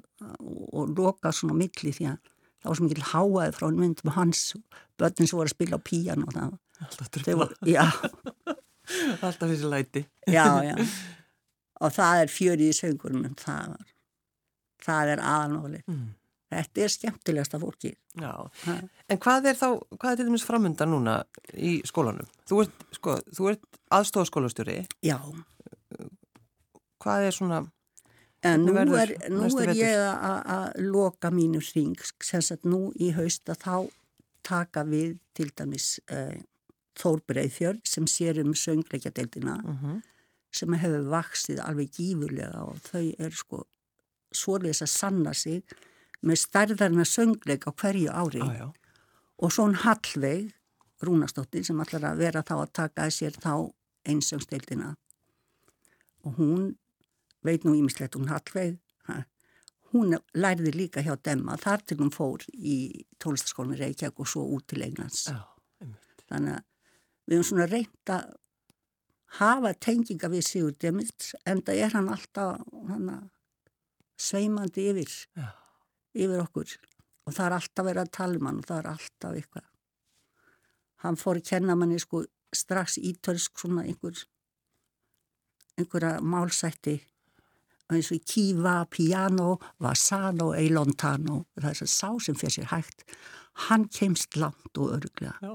og 0.44 0.92
lokað 0.94 1.38
svona 1.40 1.56
mikli 1.58 1.94
því 1.96 2.10
að 2.12 2.18
það 2.28 2.70
var 2.70 2.78
svo 2.78 2.88
mikil 2.88 3.06
háaði 3.12 3.54
frá 3.56 3.68
myndum 3.72 4.14
hans, 4.14 4.42
börnin 5.00 5.30
sem 5.30 5.38
voru 5.38 5.48
að 5.48 5.56
spila 5.56 5.78
á 5.80 5.86
píjan 5.88 6.26
og 6.26 6.34
það. 6.36 6.56
Alltaf. 6.86 7.54
Já. 7.66 7.84
Alltaf 9.26 9.46
þessi 9.48 9.70
læti. 9.72 10.04
Já, 10.28 10.44
já 10.70 10.76
og 11.78 11.94
það 11.94 12.22
er 12.22 12.32
fjörið 12.32 12.72
í 12.72 12.76
söngurnum 12.76 13.34
það, 13.38 13.74
það 14.84 15.12
er 15.14 15.22
aðanóli 15.22 15.82
mm. 15.84 16.06
Þetta 16.52 16.84
er 16.84 16.92
skemmtilegast 16.92 17.56
af 17.56 17.64
fólki 17.64 17.92
Já, 18.18 18.32
ha? 18.64 18.76
en 19.08 19.22
hvað 19.24 19.50
er 19.52 19.58
þá 19.58 19.66
hvað 19.94 20.10
er 20.10 20.20
til 20.20 20.28
dæmis 20.28 20.46
framönda 20.48 20.88
núna 20.88 21.16
í 21.54 21.78
skólanum? 21.88 22.28
Þú 22.48 22.62
ert, 22.64 22.84
sko, 22.96 23.16
ert 23.50 23.80
aðstofskólastjóri 23.94 24.80
Já. 25.04 25.18
Hvað 27.02 27.28
er 27.28 27.36
svona 27.36 27.64
En 28.46 28.62
nú 28.62 28.76
er, 28.78 29.16
nú 29.34 29.48
er 29.58 29.72
ég 29.74 29.96
að 29.98 30.76
loka 30.78 31.26
mínu 31.34 31.58
hring. 31.72 31.98
Sem 32.22 32.38
sagt 32.38 32.68
nú 32.70 32.92
í 32.94 33.08
haust 33.16 33.50
að 33.50 33.64
þá 33.64 33.72
taka 34.46 34.84
við 34.86 35.16
til 35.34 35.48
dæmis 35.58 35.96
uh, 36.14 36.36
Þór 37.02 37.18
Breiðfjörn 37.26 37.80
sem 37.82 38.06
sér 38.06 38.38
um 38.44 38.54
söngleikjadeildina. 38.54 39.56
Uh 39.58 39.72
mhm. 39.72 39.96
-huh 39.96 39.98
sem 40.54 40.76
hefur 40.80 41.04
vaksið 41.12 41.60
alveg 41.64 41.92
gífurlega 41.96 42.64
og 42.64 42.80
þau 42.86 43.04
er 43.20 43.36
sko 43.36 43.62
svoleiðis 44.34 44.84
að 44.84 44.92
sanna 44.92 45.34
sig 45.36 45.76
með 46.26 46.40
stærðarna 46.42 47.06
söngleik 47.06 47.68
á 47.68 47.72
hverju 47.72 48.12
ári. 48.12 48.42
Ah, 48.42 48.70
og 49.38 49.52
svon 49.54 49.76
Hallveig 49.84 50.54
Rúnastóttir 51.04 51.62
sem 51.66 51.78
allar 51.78 52.08
að 52.10 52.22
vera 52.24 52.42
þá 52.42 52.54
að 52.58 52.72
taka 52.80 53.06
að 53.06 53.14
sér 53.14 53.36
þá 53.38 53.52
einsöngsteildina 54.08 54.96
og 56.26 56.40
hún 56.40 56.64
veit 57.46 57.62
nú 57.64 57.76
ímislegt 57.78 58.18
hún 58.18 58.30
Hallveig. 58.32 58.80
Ha, 59.06 59.22
hún 59.92 60.16
lærði 60.34 60.72
líka 60.74 61.04
hjá 61.06 61.14
Demma 61.22 61.56
þar 61.60 61.84
til 61.86 62.00
hún 62.02 62.10
fór 62.12 62.42
í 62.52 63.06
tónlistaskólinu 63.22 63.78
Reykjavík 63.78 64.18
og 64.18 64.28
svo 64.28 64.42
út 64.56 64.66
til 64.68 64.82
Englands. 64.84 65.28
Ah, 65.30 65.46
þannig 66.28 66.58
að 66.58 66.66
við 67.28 67.38
höfum 67.38 67.48
svona 67.52 67.68
reynda 67.70 68.18
hafa 69.38 69.72
tenginga 69.76 70.30
við 70.32 70.44
Sigur 70.46 70.74
Demits 70.80 71.34
en 71.46 71.62
það 71.62 71.82
er 71.84 71.94
hann 71.94 72.10
alltaf 72.12 72.62
hana, 72.88 73.18
sveimandi 74.18 74.88
yfir. 74.90 75.14
Já. 75.36 75.48
Yfir 76.18 76.42
okkur. 76.42 76.74
Og 77.28 77.34
það 77.36 77.46
er 77.46 77.56
alltaf 77.58 77.86
verið 77.88 78.02
að 78.04 78.14
tala 78.18 78.40
um 78.40 78.48
hann 78.48 78.60
og 78.62 78.68
það 78.68 78.80
er 78.80 78.90
alltaf 78.92 79.38
eitthvað. 79.38 79.66
Hann 81.04 81.18
fór 81.20 81.40
að 81.40 81.48
kenna 81.52 81.76
manni 81.78 82.00
sko 82.02 82.24
strax 82.54 82.98
ítölsk 82.98 83.60
svona 83.60 83.84
einhver 83.86 84.24
einhverja 85.78 86.18
málsætti. 86.24 86.96
Eins 87.88 88.10
og 88.12 88.24
kíva, 88.28 88.82
piano, 88.92 89.56
vasano, 89.80 90.50
eilontano 90.52 91.44
það 91.56 91.70
er 91.70 91.78
svo 91.78 91.88
sá 91.88 92.08
sem 92.24 92.36
fyrir 92.36 92.58
sér 92.58 92.72
hægt. 92.74 93.04
Hann 93.68 93.88
kemst 93.88 94.36
langt 94.36 94.78
og 94.78 94.96
örglega 94.98 95.54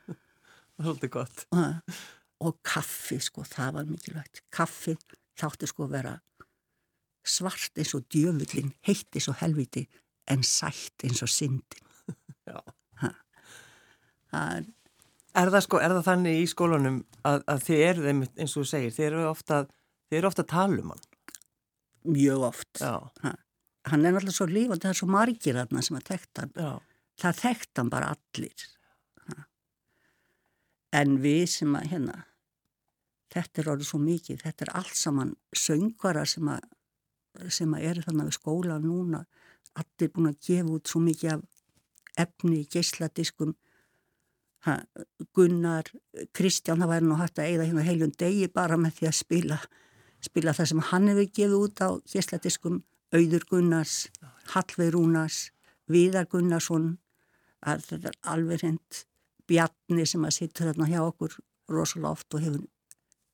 svolítið 0.80 1.12
gott. 1.12 1.46
Og 1.52 1.94
og 2.40 2.60
kaffi 2.64 3.20
sko, 3.20 3.44
það 3.44 3.74
var 3.76 3.88
mikilvægt. 3.88 4.42
Kaffi 4.52 4.96
þáttu 5.38 5.68
sko 5.68 5.86
að 5.86 5.96
vera 5.96 6.14
svart 7.26 7.78
eins 7.78 7.94
og 7.94 8.06
djöfullin 8.12 8.72
heitt 8.86 9.14
eins 9.16 9.28
og 9.30 9.38
helviti 9.42 9.86
en 10.30 10.42
sætt 10.46 11.04
eins 11.04 11.22
og 11.26 11.30
syndin. 11.32 11.86
Það 14.30 14.52
er, 14.56 14.68
Er 15.30 15.50
það, 15.54 15.62
sko, 15.62 15.78
er 15.78 15.92
það 15.94 16.06
þannig 16.08 16.40
í 16.40 16.46
skólanum 16.50 16.96
að, 17.28 17.44
að 17.52 17.60
þið 17.68 17.80
eru 17.86 18.02
þeim, 18.06 18.22
eins 18.34 18.54
og 18.56 18.64
þú 18.64 18.70
segir, 18.70 18.94
þið 18.96 19.04
eru 19.06 19.20
ofta, 19.28 19.58
þið 20.10 20.18
eru 20.18 20.28
ofta 20.30 20.44
um 20.64 20.90
hann? 20.90 21.04
mjög 22.10 22.46
oft. 22.48 22.80
Ha. 22.82 23.32
Hann 23.90 24.06
er 24.06 24.14
náttúrulega 24.16 24.34
svo 24.34 24.46
lífandi, 24.50 24.82
það 24.82 24.90
er 24.94 24.98
svo 24.98 25.08
margir 25.14 25.58
þarna 25.60 25.82
sem 25.86 25.98
að 26.00 26.08
þekkt 26.10 26.40
hann. 26.42 26.52
já, 26.56 26.70
Það 27.20 27.38
þekkt 27.44 27.78
hann 27.78 27.92
bara 27.92 28.10
allir. 28.16 28.66
Ha. 29.28 29.36
En 30.98 31.16
við 31.22 31.44
sem 31.54 31.76
að 31.78 31.88
hérna, 31.92 32.16
þetta 33.30 33.62
er 33.62 33.70
orðið 33.74 33.90
svo 33.92 34.02
mikið, 34.02 34.42
þetta 34.42 34.66
er 34.66 34.74
allt 34.82 34.98
saman 34.98 35.34
söngvara 35.54 36.26
sem 36.26 36.50
að, 36.50 36.66
sem 37.48 37.74
eru 37.78 38.04
þannig 38.04 38.28
við 38.28 38.36
skóla 38.36 38.78
núna, 38.82 39.24
allir 39.78 40.12
búin 40.12 40.30
að 40.30 40.40
gefa 40.46 40.76
út 40.76 40.90
svo 40.90 41.00
mikið 41.04 41.34
af 41.34 41.44
efni, 42.20 42.64
geisladiskum, 42.68 43.54
ha, 44.66 44.80
Gunnar, 45.36 45.88
Kristján, 46.36 46.82
það 46.82 46.92
væri 46.92 47.08
nú 47.08 47.18
hægt 47.20 47.38
að 47.40 47.48
eigða 47.48 47.68
hérna 47.68 47.86
heilum 47.86 48.14
degi 48.20 48.48
bara 48.52 48.76
með 48.80 48.98
því 48.98 49.10
að 49.10 49.18
spila, 49.20 49.60
spila 50.20 50.54
það 50.56 50.70
sem 50.72 50.82
hann 50.90 51.08
hefur 51.08 51.30
gefið 51.38 51.58
út 51.60 51.84
á 51.84 51.88
geisladiskum, 52.12 52.82
Auður 53.10 53.46
Gunnars, 53.50 53.94
Hallveig 54.52 54.92
Rúnars, 54.94 55.48
Viðar 55.90 56.28
Gunnarsson, 56.30 56.98
að 57.66 57.86
þetta 57.88 58.12
er 58.12 58.18
alveg 58.34 58.62
hreint 58.62 59.04
Bjarni 59.50 60.04
sem 60.06 60.22
að 60.24 60.36
sitja 60.36 60.68
þarna 60.68 60.86
hjá 60.86 61.00
okkur 61.02 61.34
rosalega 61.70 62.12
oft 62.14 62.36
og 62.36 62.44
hefur 62.44 62.62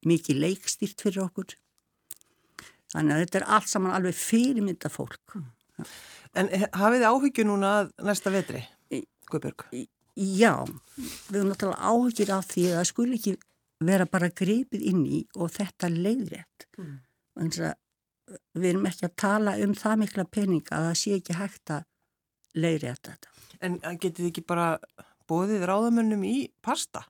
mikið 0.09 0.41
leikstýrt 0.41 1.03
fyrir 1.05 1.27
okkur. 1.27 1.57
Þannig 2.95 3.15
að 3.17 3.23
þetta 3.25 3.39
er 3.41 3.49
allt 3.57 3.71
saman 3.71 3.97
alveg 3.97 4.17
fyrirmynda 4.19 4.91
fólk. 4.93 5.37
En 6.37 6.51
hafið 6.53 7.03
þið 7.03 7.09
áhyggju 7.11 7.47
núna 7.49 7.73
næsta 8.05 8.33
vetri, 8.35 8.63
Guðbjörg? 9.27 9.67
Já, 10.17 10.53
við 11.27 11.41
erum 11.41 11.51
náttúrulega 11.51 11.91
áhugir 11.91 12.31
af 12.33 12.47
því 12.53 12.69
að 12.71 12.79
það 12.79 12.87
skul 12.91 13.09
ekki 13.17 13.35
vera 13.85 14.07
bara 14.09 14.31
greipið 14.33 14.85
inn 14.93 15.03
í 15.05 15.19
og 15.37 15.51
þetta 15.57 15.91
leiðrétt. 15.93 16.69
Mm. 16.79 16.95
Þannig 17.37 17.59
að 17.67 17.75
við 18.57 18.71
erum 18.71 18.89
ekki 18.89 19.07
að 19.09 19.19
tala 19.23 19.57
um 19.63 19.75
það 19.77 19.99
mikla 20.03 20.25
peninga 20.37 20.79
að 20.79 20.87
það 20.89 20.97
sé 21.03 21.19
ekki 21.19 21.37
hægt 21.37 21.75
að 21.75 21.85
leiðrétta 22.57 23.17
þetta. 23.17 23.35
En 23.67 23.77
getið 23.83 24.23
þið 24.23 24.31
ekki 24.31 24.47
bara 24.49 24.71
bóðið 25.29 25.67
ráðamönnum 25.69 26.25
í 26.27 26.37
pasta? 26.65 27.05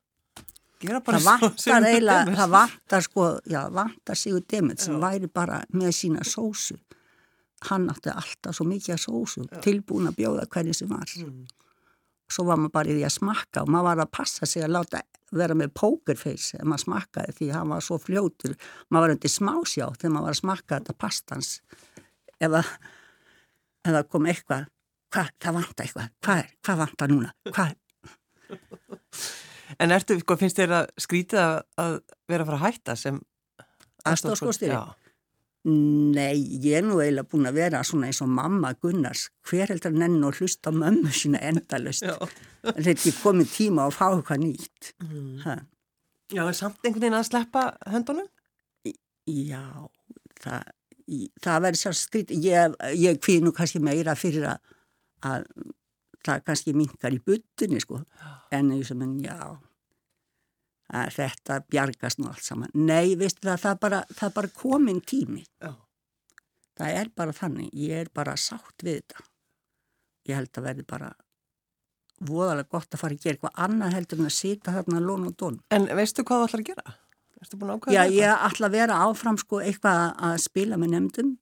Það 0.77 1.25
vantar 1.25 1.87
eiginlega, 1.89 2.35
það 2.37 2.51
vantar 2.53 3.05
sko, 3.07 3.27
já, 3.49 3.63
vantar 3.73 4.19
Sigur 4.21 4.43
Demit 4.45 4.83
sem 4.85 4.95
Já. 4.95 5.01
væri 5.07 5.29
bara 5.33 5.63
með 5.73 5.95
sína 5.97 6.25
sósu. 6.27 6.77
Hann 7.71 7.89
átti 7.89 8.13
alltaf 8.13 8.55
svo 8.59 8.67
mikið 8.69 9.01
sósu, 9.01 9.47
Já. 9.49 9.61
tilbúin 9.65 10.11
að 10.11 10.19
bjóða 10.19 10.45
hverju 10.53 10.75
sem 10.77 10.91
var. 10.93 11.09
Mm. 11.17 11.47
Svo 12.29 12.45
var 12.45 12.59
maður 12.61 12.75
bara 12.75 12.91
í 12.93 12.97
því 12.99 13.07
að 13.07 13.15
smakka 13.17 13.63
og 13.63 13.69
maður 13.73 13.89
var 13.89 14.03
að 14.05 14.11
passa 14.19 14.47
sig 14.47 14.63
að 14.67 14.75
láta 14.75 15.01
vera 15.33 15.55
með 15.55 15.73
pokerface 15.75 16.59
ef 16.59 16.67
maður 16.67 16.85
smakkaði 16.85 17.37
því 17.39 17.51
hann 17.55 17.73
var 17.73 17.81
svo 17.87 17.99
fljótur. 18.03 18.57
Maður 18.91 19.07
var 19.07 19.15
undir 19.17 19.33
smásjá 19.33 19.89
þegar 19.97 20.13
maður 20.13 20.29
var 20.29 20.37
að 20.37 20.41
smakka 20.43 20.81
þetta 20.81 20.99
pastans. 20.99 21.51
Ef 22.37 22.61
það 23.87 24.03
kom 24.13 24.27
eitthvað, 24.29 24.69
hvað, 25.15 25.33
það 25.41 25.59
vantar 25.61 25.87
eitthvað, 25.87 26.15
hvað 26.27 26.55
hvað 26.67 26.81
vantar 26.85 27.13
núna, 27.15 27.33
hvað, 27.49 27.77
En 29.83 29.95
ertu, 29.95 30.19
sko, 30.23 30.37
finnst 30.41 30.61
þér 30.61 30.77
að 30.81 30.93
skrítið 31.03 31.43
að, 31.43 31.99
vera 32.31 32.45
að 32.45 32.53
fara 32.53 32.61
að 32.61 32.65
hætta 32.67 32.97
sem 33.01 33.21
Aðstoðarskólastjóri? 34.07 34.77
Já, 34.77 35.07
Nei, 35.67 36.37
ég 36.63 36.77
er 36.79 36.85
nú 36.87 37.01
eiginlega 37.03 37.27
búin 37.27 37.49
að 37.49 37.57
vera 37.59 37.81
svona 37.83 38.07
eins 38.07 38.21
og 38.23 38.29
mamma 38.31 38.71
Gunnars. 38.79 39.25
Hver 39.49 39.73
heldur 39.73 39.97
nenn 39.99 40.21
og 40.23 40.39
hlusta 40.39 40.71
mömmu 40.71 41.11
sína 41.11 41.41
endalust. 41.43 42.07
já. 42.07 42.15
Þetta 42.63 43.11
er 43.11 43.17
komið 43.19 43.51
tíma 43.51 43.89
að 43.89 43.97
fá 43.97 44.05
eitthvað 44.13 44.45
nýtt. 44.45 44.93
Mm. 45.03 45.65
Já, 46.37 46.43
en 46.45 46.55
samt 46.55 46.79
einhvern 46.87 47.03
veginn 47.03 47.19
að 47.19 47.27
sleppa 47.27 47.65
höndunum? 47.91 48.29
Já, 49.27 49.65
það, 50.45 50.71
það 51.43 51.67
verður 51.67 51.83
sér 51.83 51.99
skrít. 51.99 52.35
Ég, 52.47 52.79
ég 53.03 53.19
kvíð 53.27 53.49
nú 53.49 53.55
kannski 53.57 53.83
meira 53.83 54.15
fyrir 54.19 54.47
að, 54.53 54.77
að 55.27 55.51
það 56.27 56.45
kannski 56.51 56.75
minkar 56.77 57.15
í 57.15 57.23
buttunni, 57.23 57.81
sko. 57.83 58.03
En 58.55 58.71
eins 58.75 58.93
og 58.95 59.01
menn, 59.01 59.17
já, 59.25 59.37
að 60.95 61.15
þetta 61.17 61.61
bjargast 61.71 62.21
nú 62.21 62.31
allt 62.31 62.47
saman. 62.47 62.73
Nei, 62.75 63.17
veistu 63.19 63.49
það, 63.49 63.63
það 63.65 63.73
er 63.73 63.81
bara, 63.87 64.03
það 64.21 64.35
bara 64.39 64.53
komin 64.63 65.01
tími. 65.03 65.45
Já. 65.63 65.73
Það 66.77 66.99
er 67.01 67.13
bara 67.17 67.33
þannig, 67.33 67.71
ég 67.73 68.05
er 68.05 68.13
bara 68.15 68.37
sátt 68.37 68.85
við 68.85 69.01
þetta. 69.01 69.25
Ég 70.27 70.37
held 70.41 70.59
að 70.59 70.69
verði 70.69 70.85
bara 70.91 71.15
voðalega 72.27 72.73
gott 72.73 72.95
að 72.95 73.03
fara 73.03 73.17
að 73.17 73.25
gera 73.25 73.37
eitthvað 73.37 73.59
annað 73.67 73.97
heldur 73.97 74.21
en 74.21 74.29
að 74.29 74.37
sita 74.37 74.75
þarna 74.75 75.03
lón 75.05 75.27
og 75.29 75.35
dón. 75.41 75.59
En 75.73 75.89
veistu 75.97 76.25
hvað 76.27 76.43
þú 76.43 76.49
ætlar 76.49 76.63
að 76.63 76.71
gera? 76.71 76.95
Já, 77.93 78.03
ég 78.09 78.45
ætla 78.49 78.71
að 78.71 78.77
vera 78.79 79.01
áfram 79.05 79.37
sko 79.41 79.61
eitthvað 79.61 80.15
að 80.29 80.37
spila 80.45 80.79
með 80.81 80.95
nefndum. 80.95 81.35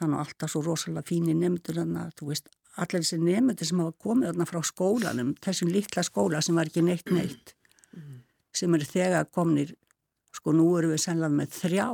Þannig 0.00 0.16
að 0.16 0.24
alltaf 0.24 0.52
svo 0.52 0.62
rosalega 0.64 1.06
fínir 1.06 1.38
nefndur 1.38 1.78
þannig 1.82 2.02
að 2.02 2.14
þú 2.18 2.30
veist, 2.30 2.50
allir 2.76 3.02
þessi 3.02 3.18
nefndur 3.20 3.68
sem 3.68 3.82
hafa 3.82 3.96
komið 4.04 4.30
þarna 4.30 4.46
frá 4.48 4.60
skólanum, 4.66 5.34
þessum 5.42 5.72
litla 5.74 6.04
skóla 6.06 6.42
sem 6.44 6.58
var 6.58 6.70
ekki 6.70 6.84
neitt 6.86 7.10
neitt, 7.10 7.54
sem 8.54 8.74
eru 8.74 8.86
þegar 8.86 9.28
komnir, 9.34 9.74
sko 10.34 10.54
nú 10.54 10.68
eru 10.78 10.92
við 10.92 11.04
sennilega 11.04 11.36
með 11.40 11.54
þrjá 11.58 11.88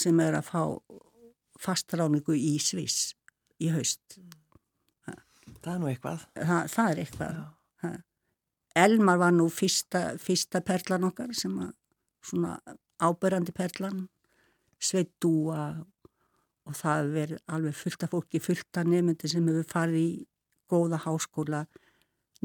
sem 0.00 0.20
er 0.22 0.38
að 0.38 0.48
fá 0.48 0.62
fastráningu 1.60 2.36
í 2.36 2.54
Sviss 2.62 3.12
í 3.60 3.68
haust. 3.74 4.20
Það 5.60 5.74
er 5.74 5.80
nú 5.82 5.88
eitthvað. 5.90 6.22
Það, 6.38 6.62
það 6.72 6.90
er 6.90 7.00
eitthvað. 7.02 7.40
Ha. 7.82 7.90
Elmar 8.80 9.18
var 9.20 9.34
nú 9.34 9.48
fyrsta, 9.52 10.02
fyrsta 10.22 10.62
perlan 10.64 11.04
okkar 11.10 11.34
sem 11.36 11.56
að 11.60 11.74
svona 12.24 12.54
ábyrrandi 13.02 13.52
perlan, 13.56 14.04
sveit 14.80 15.10
dúa 15.20 15.72
og 16.68 16.76
það 16.76 17.10
verið 17.14 17.40
alveg 17.56 17.74
fullt 17.78 18.04
af 18.06 18.12
fólki, 18.14 18.40
fullt 18.42 18.78
af 18.80 18.86
nefndir 18.88 19.32
sem 19.32 19.46
hefur 19.48 19.66
farið 19.70 20.00
í 20.00 20.10
góða 20.70 21.00
háskóla, 21.06 21.64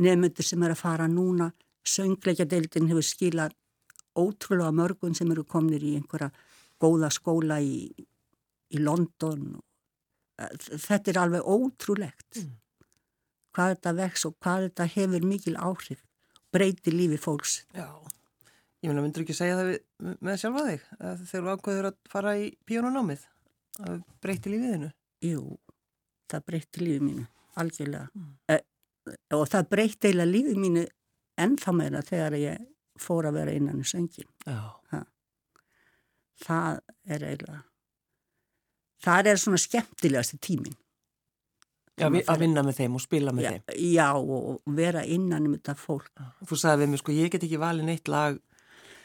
nefndir 0.02 0.48
sem 0.48 0.64
er 0.66 0.74
að 0.74 0.82
fara 0.82 1.08
núna, 1.12 1.52
söngleikjadeildin 1.86 2.90
hefur 2.90 3.06
skilað 3.06 3.54
ótrúlega 4.18 4.72
mörgun 4.74 5.16
sem 5.16 5.32
eru 5.32 5.44
komnir 5.44 5.84
í 5.84 5.96
einhverja 6.00 6.32
góða 6.82 7.12
skóla 7.14 7.60
í, 7.62 7.90
í 8.72 8.82
London. 8.82 9.60
Þetta 10.36 11.12
er 11.14 11.22
alveg 11.22 11.46
ótrúlegt 11.48 12.42
Mm. 12.42 12.56
hvað 13.56 13.70
þetta 13.76 13.92
vex 13.96 14.26
og 14.28 14.34
hvað 14.44 14.66
þetta 14.66 14.86
hefur 14.96 15.24
mikil 15.24 15.54
áhrif, 15.56 16.02
breyti 16.52 16.92
lífi 16.92 17.16
fólks. 17.18 17.62
Já. 17.74 17.88
Ég 18.84 18.90
meina, 18.92 19.02
myndur 19.02 19.24
ekki 19.24 19.34
segja 19.34 19.56
það 19.56 19.70
við, 19.70 20.18
með 20.20 20.36
sjálfa 20.42 20.64
þig 20.68 20.82
að 21.00 21.22
þegar 21.30 21.46
þú 21.46 21.54
ákveður 21.56 21.88
að 21.88 21.96
fara 22.12 22.34
í 22.38 22.50
píónunámið 22.68 23.24
að 23.84 23.98
breyti 24.24 24.54
lífiðinu? 24.54 24.92
Jú, 25.26 25.42
það 26.32 26.46
breyti 26.50 26.84
lífi 26.86 27.04
mínu, 27.04 27.26
algjörlega. 27.62 28.08
Mm. 28.16 28.32
Eh, 28.54 28.64
og 29.38 29.46
það 29.52 29.68
breyti 29.74 30.10
eiginlega 30.10 30.32
lífi 30.32 30.56
mínu 30.60 30.86
ennþá 31.46 31.76
meira 31.76 32.02
þegar 32.06 32.38
ég 32.40 32.66
fór 33.02 33.28
að 33.30 33.38
vera 33.42 33.54
innan 33.58 33.82
í 33.84 33.88
söngin. 33.88 34.30
Já. 34.48 35.04
Það 36.46 36.80
er 37.16 37.24
eiginlega, 37.30 37.62
það 39.06 39.30
er 39.32 39.40
svona 39.40 39.60
skemmtilegasti 39.64 40.40
tímin. 40.44 40.74
Já, 41.96 42.10
vi, 42.12 42.20
að 42.28 42.42
vinna 42.44 42.60
með 42.66 42.76
þeim 42.82 42.96
og 42.98 43.02
spila 43.06 43.32
með 43.32 43.46
Já, 43.46 43.52
þeim. 43.56 43.84
já, 43.94 44.08
og 44.20 44.74
vera 44.76 45.06
innan 45.08 45.46
um 45.48 45.54
þetta 45.56 45.78
fólk. 45.80 46.10
Þú 46.44 46.58
sagði 46.60 46.82
við 46.84 46.92
mig, 46.92 47.00
sko, 47.00 47.14
ég 47.16 47.30
get 47.32 47.46
ekki 47.48 47.60
valið 47.62 47.88
neitt 47.88 48.12
lag 48.12 48.36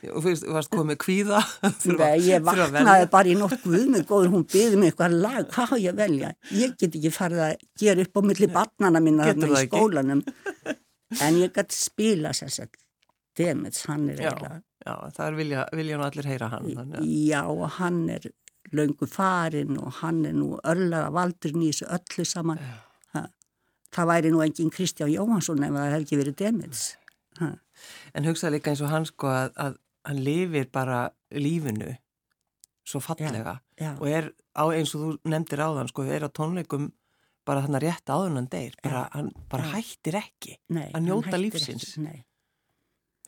og 0.09 0.25
varst 0.55 0.73
komið 0.73 0.99
kvíða. 1.05 1.41
Nei, 2.01 2.17
ég 2.25 2.45
vaknaði 2.47 3.09
bara 3.13 3.29
í 3.29 3.37
nótt 3.39 3.61
guð 3.65 3.87
með 3.93 4.07
góður, 4.09 4.33
hún 4.35 4.47
byði 4.49 4.81
mig 4.81 4.93
eitthvað 4.93 5.17
lag, 5.21 5.41
hvað 5.53 5.75
á 5.75 5.77
ég 5.83 5.93
að 5.93 6.01
velja? 6.01 6.33
Ég 6.57 6.75
get 6.81 6.97
ekki 6.97 7.13
farið 7.15 7.45
að 7.51 7.67
gera 7.83 8.07
upp 8.07 8.17
á 8.17 8.21
milli 8.31 8.51
barnana 8.55 9.05
mína 9.05 9.29
þarna 9.31 9.51
í 9.53 9.69
skólanum, 9.69 10.25
en 11.27 11.41
ég 11.43 11.55
gæti 11.57 11.77
spila 11.77 12.33
sér 12.37 12.53
sér, 12.57 12.71
demits, 13.37 13.85
hann 13.91 14.09
er 14.13 14.25
eiginlega, 14.25 14.61
Já, 14.81 14.95
það 15.13 15.27
er 15.27 15.35
vilja, 15.37 15.65
vilja 15.77 15.97
nú 16.01 16.05
allir 16.07 16.29
heyra 16.31 16.47
hann. 16.55 16.71
Þannig, 16.73 17.09
já, 17.29 17.41
og 17.53 17.67
hann 17.77 17.99
er 18.15 18.31
löngu 18.73 19.09
farinn 19.11 19.77
og 19.81 19.99
hann 20.01 20.23
er 20.25 20.33
nú 20.37 20.55
örlaga 20.65 21.11
valdurinn 21.13 21.67
í 21.67 21.73
þessu 21.73 21.91
öllu 21.97 22.25
saman. 22.29 22.63
Ha. 23.13 23.27
Það 23.93 24.11
væri 24.13 24.33
nú 24.33 24.41
engin 24.45 24.73
Kristján 24.73 25.13
Jóhansson 25.13 25.61
ef 25.67 25.75
það 25.75 25.93
hefði 25.93 26.07
ekki 26.07 26.21
verið 26.23 26.39
demits. 26.41 26.87
Ha. 27.41 27.55
en 28.13 28.27
hugsaði 28.27 28.59
líka 28.59 28.73
eins 28.73 28.83
og 28.85 28.91
hann, 28.93 29.07
sko, 29.09 29.29
að, 29.33 29.53
að 29.65 29.77
hann 30.09 30.23
lifir 30.25 30.71
bara 30.73 31.11
lífinu 31.31 31.93
svo 32.87 33.01
fallega 33.05 33.59
Já, 33.81 33.93
og 33.99 34.07
er 34.09 34.31
á 34.57 34.65
eins 34.75 34.95
og 34.97 35.03
þú 35.03 35.31
nefndir 35.31 35.63
áðan, 35.63 35.89
sko, 35.93 36.05
er 36.05 36.27
á 36.27 36.31
tónleikum 36.33 36.91
bara 37.47 37.63
þannig 37.65 37.85
rétt 37.87 38.11
áður 38.13 38.31
en 38.31 38.39
hann 38.41 38.49
deyr, 38.53 38.75
bara, 38.83 39.05
hann 39.15 39.31
bara 39.51 39.67
Já. 39.69 39.73
hættir 39.77 40.19
ekki. 40.21 40.57
nei, 40.69 40.89
að 40.93 41.07
njóta 41.07 41.33
hann 41.35 41.45
lífsins. 41.45 41.95
Veist, 41.97 42.27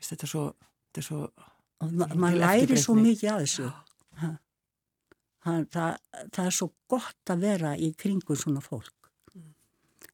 Þetta 0.03 0.27
er 0.27 0.31
svo, 0.33 0.45
þetta 0.91 1.01
er 1.01 1.07
svo, 1.07 1.21
ma 1.93 2.09
maður 2.19 2.41
læri 2.43 2.79
svo 2.81 2.97
mikið 2.99 3.31
að 3.31 3.45
þessu 3.45 3.69
ha. 4.23 4.31
Ha, 5.43 5.53
það, 5.75 5.97
það 6.35 6.49
er 6.49 6.57
svo 6.59 6.69
gott 6.91 7.33
að 7.35 7.45
vera 7.47 7.73
í 7.79 7.93
kringum 7.99 8.39
svona 8.39 8.63
fólk 8.63 9.09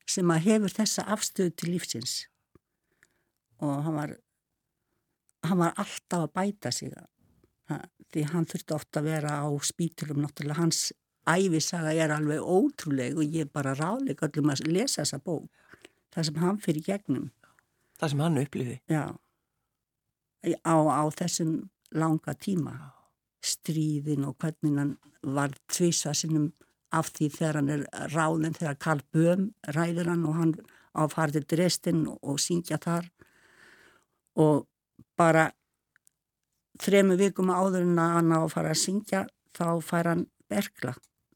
sem 0.09 0.31
að 0.33 0.44
hefur 0.47 0.73
þessa 0.73 1.05
afstöðu 1.12 1.53
til 1.57 1.73
lífsins 1.75 2.14
og 3.61 3.83
hann 3.85 3.97
var 3.99 4.14
hann 5.46 5.61
var 5.61 5.77
alltaf 5.77 6.27
að 6.27 6.33
bæta 6.35 6.72
sig. 6.74 6.94
Því 8.09 8.24
hann 8.33 8.46
þurfti 8.48 8.74
ofta 8.74 9.03
að 9.03 9.11
vera 9.11 9.38
á 9.44 9.48
spítulum 9.62 10.22
náttúrulega. 10.24 10.61
Hans 10.62 10.92
æfisaga 11.29 11.92
er 11.92 12.14
alveg 12.14 12.40
ótrúleg 12.40 13.18
og 13.18 13.24
ég 13.24 13.46
er 13.46 13.53
bara 13.53 13.77
ráðleik 13.77 14.22
öllum 14.24 14.53
að 14.55 14.66
lesa 14.70 15.03
þessa 15.03 15.20
bók. 15.24 15.48
Það 16.14 16.29
sem 16.29 16.38
hann 16.42 16.61
fyrir 16.62 16.87
gegnum. 16.87 17.27
Það 17.98 18.12
sem 18.12 18.22
hann 18.24 18.40
uppliði 18.42 18.79
já. 18.88 19.03
Á, 20.64 20.74
á 20.74 21.03
þessum 21.18 21.53
langa 21.92 22.35
tíma. 22.35 22.74
Stríðin 23.44 24.27
og 24.27 24.38
hvernig 24.40 24.79
hann 24.79 24.96
var 25.22 25.53
tvisa 25.70 26.14
sinnum 26.16 26.51
af 26.94 27.12
því 27.12 27.29
þegar 27.37 27.61
hann 27.61 27.70
er 27.74 27.85
ráðin 28.14 28.57
þegar 28.57 28.81
Karl 28.81 29.05
Böhm 29.12 29.51
ræður 29.77 30.11
hann 30.14 30.24
og 30.27 30.38
hann 30.38 30.55
áfarði 30.98 31.44
Dresden 31.44 32.07
og 32.09 32.40
syngja 32.40 32.81
þar. 32.83 33.11
Og 34.38 34.66
bara 35.19 35.49
þremu 36.83 37.19
vikum 37.19 37.51
áður 37.51 37.85
en 37.85 37.99
hann 37.99 38.33
á 38.35 38.39
að 38.45 38.53
fara 38.55 38.75
að 38.75 38.83
syngja 38.85 39.25
þá 39.57 39.67
fær 39.85 40.13
hann 40.13 40.25
bergla 40.51 40.95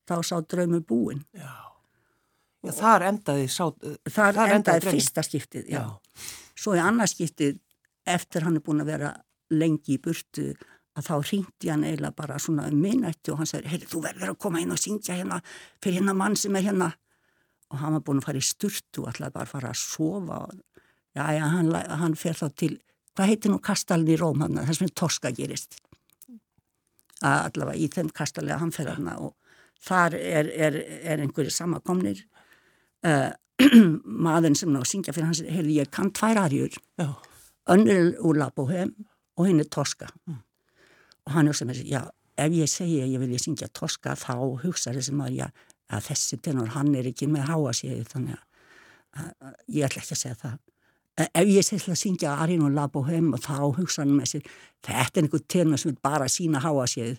þá 0.08 0.16
sá 0.26 0.36
draumu 0.40 0.82
búin 0.86 1.24
Já, 1.34 1.50
já 2.62 2.72
þar 2.78 3.08
endaði 3.10 3.48
sá, 3.50 3.64
þar, 4.06 4.38
þar 4.38 4.54
endaði 4.58 4.94
fyrsta 4.94 5.26
skiptið 5.26 5.74
já. 5.74 5.82
Svo 6.54 6.76
í 6.78 6.82
annarskiptið 6.82 7.58
eftir 8.06 8.46
hann 8.46 8.58
er 8.58 8.64
búin 8.64 8.82
að 8.82 8.92
vera 8.94 9.12
lengi 9.52 9.96
í 9.96 10.02
burtu 10.02 10.52
að 10.98 11.06
þá 11.08 11.14
ringti 11.30 11.70
hann 11.72 11.84
eiginlega 11.86 12.16
bara 12.16 12.38
svona 12.42 12.66
um 12.68 12.80
minnætti 12.82 13.32
og 13.32 13.40
hann 13.40 13.48
sagði, 13.48 13.70
heyrðu, 13.72 13.88
þú 13.88 14.02
verður 14.04 14.32
að 14.32 14.40
koma 14.44 14.60
inn 14.60 14.74
og 14.74 14.80
syngja 14.80 15.16
hérna 15.16 15.38
fyrir 15.82 16.00
hérna 16.00 16.14
mann 16.16 16.36
sem 16.36 16.56
er 16.58 16.66
hérna. 16.66 16.90
Og 17.72 17.80
hann 17.80 17.96
var 17.96 18.04
búin 18.04 18.20
að 18.20 18.28
fara 18.28 18.42
í 18.42 18.44
sturtu 18.44 19.04
og 19.04 19.08
alltaf 19.08 19.32
bara 19.32 19.46
að 19.46 19.52
fara 19.54 19.70
að 19.72 19.80
sofa. 19.80 20.40
Já, 21.16 21.24
já, 21.38 21.44
hann, 21.54 21.70
hann 22.02 22.16
fer 22.20 22.36
þá 22.36 22.46
til 22.60 22.74
hvað 23.16 23.30
heitir 23.32 23.52
nú 23.52 23.60
kastalin 23.62 24.10
í 24.12 24.18
Róm 24.20 24.42
hann, 24.44 24.60
það 24.62 24.78
sem 24.78 24.92
Torska 24.96 25.32
gerist. 25.36 25.78
Að 27.22 27.48
allavega 27.50 27.78
í 27.78 27.88
þeim 27.92 28.10
kastalega 28.14 28.58
hann 28.62 28.72
fer 28.74 28.90
hann 28.90 29.10
og 29.14 29.34
þar 29.82 30.16
er, 30.18 30.48
er, 30.50 30.78
er 31.02 31.22
einhverju 31.22 31.52
samakomnir 31.54 32.24
uh, 33.06 33.30
maðurinn 34.26 34.58
sem 34.58 34.72
ná 34.72 34.80
að 34.80 34.88
syngja 34.94 35.14
fyrir 35.14 35.28
hans, 35.30 35.42
heyrðu, 35.44 35.76
ég 35.76 35.92
kann 35.92 36.10
tvær 36.14 36.40
arjur. 36.46 36.78
Önnur 37.70 38.16
úr 38.26 38.40
Labohem 38.40 38.94
og 39.38 39.46
hinn 39.48 39.62
er 39.62 39.68
Torska. 39.70 40.08
Mm. 40.26 40.40
Og 41.28 41.36
hann 41.36 41.50
hugsa 41.50 41.66
með 41.68 41.78
þessi, 41.78 41.92
já, 41.92 42.02
ef 42.42 42.56
ég 42.56 42.70
segi 42.70 42.98
að 43.04 43.14
ég 43.14 43.22
vilja 43.22 43.42
syngja 43.44 43.70
Toska 43.76 44.16
þá 44.18 44.34
hugsa 44.64 44.94
þessi 44.96 45.14
maður, 45.14 45.44
já, 45.44 45.68
að 45.92 46.08
þessi 46.08 46.40
tenor 46.42 46.72
hann 46.74 46.94
er 46.98 47.10
ekki 47.12 47.28
með 47.30 47.50
háa 47.50 47.74
séu 47.76 48.02
þannig 48.08 48.38
að, 48.38 48.44
að 49.44 49.56
ég 49.76 49.86
ætla 49.86 50.02
ekki 50.02 50.16
að 50.16 50.22
segja 50.24 50.38
það 50.40 50.58
ef 51.20 51.48
ég 51.48 51.64
segla 51.66 51.92
að 51.94 52.00
syngja 52.00 52.36
Arin 52.40 52.64
og 52.64 52.72
Labo 52.76 53.02
heim 53.08 53.32
og 53.36 53.42
þá 53.44 53.56
hugsa 53.76 54.02
hann 54.02 54.14
með 54.16 54.30
sér 54.30 54.46
þetta 54.86 55.18
er 55.20 55.26
einhver 55.26 55.42
tenor 55.54 55.80
sem 55.80 55.92
vil 55.92 56.00
bara 56.02 56.28
sína 56.32 56.62
háa 56.64 56.86
séu 56.88 57.16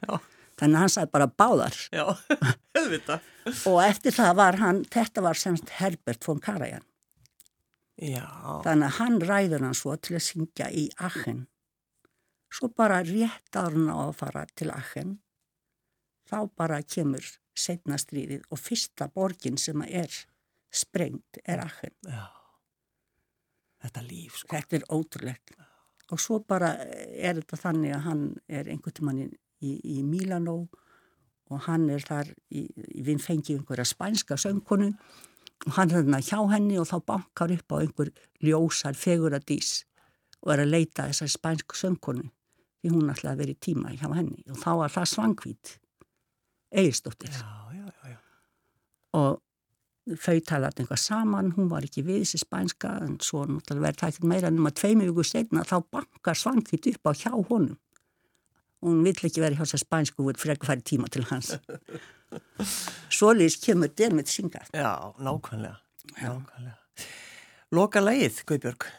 þannig 0.59 0.77
að 0.77 0.81
hann 0.81 0.93
sagði 0.93 1.11
bara 1.13 1.29
báðar. 1.29 1.77
Já, 1.93 2.05
hefðvita 2.77 3.19
og 3.69 3.79
eftir 3.83 4.15
það 4.15 4.33
var 4.39 4.59
hann, 4.61 4.81
þetta 4.91 5.23
var 5.25 5.39
semst 5.39 5.71
Herbert 5.79 6.27
von 6.27 6.41
Karajan. 6.43 6.85
Já. 8.01 8.25
Þannig 8.65 8.87
að 8.87 8.97
hann 8.99 9.19
ræður 9.21 9.65
hann 9.67 9.77
svo 9.77 9.95
til 10.01 10.17
að 10.17 10.25
syngja 10.27 10.69
í 10.73 10.87
Aachen. 10.97 11.45
Svo 12.53 12.69
bara 12.73 13.01
rétt 13.05 13.57
árun 13.57 13.89
á 13.89 13.97
að 14.09 14.15
fara 14.19 14.45
til 14.53 14.69
Aachen, 14.73 15.17
þá 16.29 16.39
bara 16.57 16.81
kemur 16.85 17.25
setna 17.57 17.99
stríðið 18.01 18.45
og 18.49 18.61
fyrsta 18.61 19.09
borgin 19.13 19.59
sem 19.61 19.81
er 19.85 20.09
sprengt 20.73 21.41
er 21.45 21.65
Aachen. 21.65 21.93
Já, 22.05 22.25
þetta 23.83 24.05
líf 24.07 24.39
sko. 24.41 24.55
Þetta 24.55 24.79
er 24.79 24.87
ótrúlegt. 24.95 25.53
Og 26.11 26.21
svo 26.21 26.39
bara 26.47 26.73
er 26.83 27.39
þetta 27.39 27.59
þannig 27.59 27.95
að 27.95 28.07
hann 28.07 28.23
er 28.47 28.69
einhvern 28.71 28.97
tíman 28.97 29.21
í, 29.23 29.27
í, 29.63 29.75
í 29.97 29.99
Milano 30.05 30.57
og 31.51 31.63
hann 31.67 31.87
er 31.93 32.03
þar, 32.03 32.31
í, 32.53 32.65
við 32.75 33.21
fengjum 33.23 33.61
einhverja 33.61 33.85
spænska 33.87 34.37
söngkonu 34.39 34.91
og 35.67 35.75
hann 35.77 35.91
er 35.91 36.01
þarna 36.01 36.21
hjá 36.23 36.39
henni 36.51 36.79
og 36.79 36.87
þá 36.89 36.97
bankar 37.07 37.53
upp 37.55 37.75
á 37.75 37.77
einhver 37.79 38.11
ljósar 38.43 38.97
feguradís 38.99 39.83
og 40.43 40.53
er 40.55 40.63
að 40.65 40.73
leita 40.73 41.07
þessar 41.09 41.31
spænsku 41.31 41.79
söngkonu 41.79 42.25
því 42.83 42.91
hún 42.91 43.11
ætlaði 43.13 43.33
að 43.33 43.41
vera 43.43 43.55
í 43.55 43.61
tíma 43.63 43.93
hjá 43.95 44.09
henni 44.11 44.43
og 44.49 44.59
þá 44.59 44.71
var 44.81 44.95
það 44.95 45.09
svangvít 45.13 45.75
eigistóttir 46.73 47.37
og 49.13 49.42
þau 50.03 50.39
talaði 50.43 50.83
einhvað 50.83 50.99
saman, 50.99 51.53
hún 51.55 51.69
var 51.71 51.85
ekki 51.87 52.03
við 52.03 52.23
þessi 52.23 52.41
spænska 52.41 52.91
en 53.05 53.15
svo 53.23 53.45
náttúrulega 53.47 53.85
verði 53.85 54.01
það 54.01 54.11
ekki 54.11 54.31
meira 54.33 54.49
en 54.51 54.59
um 54.59 54.67
að 54.67 54.75
tveimu 54.81 55.05
viku 55.07 55.23
setna 55.27 55.63
þá 55.67 55.77
bankar 55.95 56.39
svangvít 56.39 56.89
upp 56.91 57.07
á 57.07 57.11
hjá 57.15 57.31
honum 57.31 57.77
og 58.83 58.89
hún 58.89 59.05
vill 59.05 59.15
ekki 59.15 59.43
vera 59.43 59.55
hjá 59.55 59.63
þessi 59.63 59.79
spænsku 59.85 60.25
og 60.25 60.41
fyrir 60.41 60.57
ekki 60.57 60.69
færi 60.71 60.85
tíma 60.91 61.11
til 61.11 61.23
hans 61.29 61.53
Svoleis 63.15 63.55
kemur 63.63 63.93
dermið 63.95 64.33
synga 64.33 64.65
Já, 64.73 64.91
nákvæmlega, 65.23 65.79
nákvæmlega. 66.17 66.75
Loka 67.71 68.03
leið, 68.03 68.43
Guðbjörg 68.49 68.89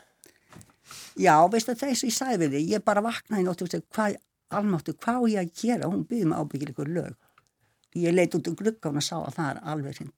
Já, 1.21 1.37
veist 1.53 1.69
að 1.69 1.85
þess 1.85 2.01
að 2.01 2.09
ég 2.09 2.17
sæði 2.17 2.43
við 2.47 2.57
þig, 2.57 2.73
ég 2.73 2.89
bara 2.89 3.05
vaknaði 3.05 3.53
segi, 3.61 3.85
hvað, 3.93 4.17
almáttu, 4.51 4.97
hvað 5.05 5.29
ég 5.35 5.45
að 5.45 5.53
gera? 5.61 5.91
Hún 5.93 6.03
byrði 6.09 6.31
mig 6.31 6.41
ábyggir 6.41 6.73
ykkur 6.73 6.91
lög. 6.91 7.15
Ég 7.95 8.15
leiti 8.15 8.41
út 8.41 8.49
um 8.51 8.57
gluggána 8.59 8.99
og 8.99 9.07
sá 9.07 9.15
að 9.21 9.37
það 9.37 9.51
er 9.53 9.61
alveg 9.71 10.01
hinn 10.01 10.11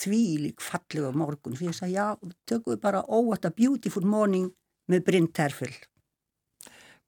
þvílik 0.00 0.64
fallega 0.64 1.12
morgun. 1.16 1.56
Því 1.58 1.70
ég 1.70 1.76
sagði, 1.76 1.98
já, 1.98 2.34
tökum 2.48 2.74
við 2.74 2.82
bara 2.82 3.04
Oh 3.08 3.28
what 3.28 3.44
a 3.44 3.52
beautiful 3.54 4.04
morning 4.06 4.50
með 4.90 5.06
Brynn 5.06 5.30
Terfell. 5.32 5.74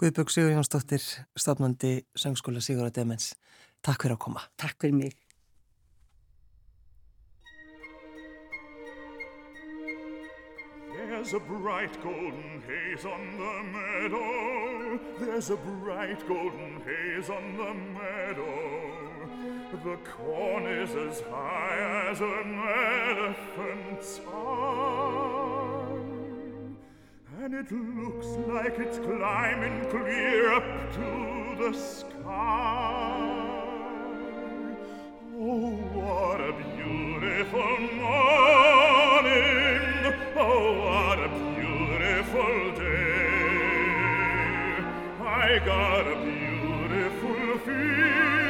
Guðbjörg 0.01 0.33
Sigur 0.33 0.55
Jónsdóttir, 0.55 1.03
stafnandi 1.39 2.01
Söngskóla 2.19 2.63
Sigur 2.65 2.89
og 2.89 2.95
Demens. 2.97 3.35
Takk 3.83 4.05
fyrir 4.05 4.17
að 4.17 4.25
koma. 4.25 4.47
Takk 4.59 4.81
fyrir 4.83 4.97
mig. 4.97 5.19
There's 11.23 11.35
a 11.35 11.41
bright 11.41 12.03
golden 12.03 12.63
haze 12.67 13.05
on 13.05 13.37
the 13.39 13.55
meadow. 13.77 14.99
There's 15.21 15.51
a 15.51 15.57
bright 15.57 16.27
golden 16.27 16.81
haze 16.85 17.31
on 17.31 17.57
the 17.57 17.75
meadow. 17.95 18.92
The 19.73 19.97
corn 20.05 20.67
is 20.67 20.95
as 20.95 21.23
high 21.23 22.11
as 22.11 22.21
an 22.21 22.61
elephant's 23.57 24.21
arm. 24.31 25.97
And 27.41 27.55
it 27.55 27.73
looks 27.73 28.27
like 28.49 28.79
it's 28.79 28.99
climbing 28.99 29.87
clear 29.89 30.53
up 30.53 30.63
to 30.93 31.57
the 31.59 31.73
sky. 31.73 32.13
Oh, 35.41 35.71
what 35.95 36.41
a 36.41 36.53
beautiful 36.77 37.79
morning! 37.97 38.21
Oh, 40.37 40.75
what 40.85 41.19
a 41.19 41.29
beautiful 41.57 42.73
day. 42.79 43.23
I 45.25 45.59
got 45.65 46.07
a 46.07 46.15
beautiful 46.23 47.59
feeling. 47.65 48.42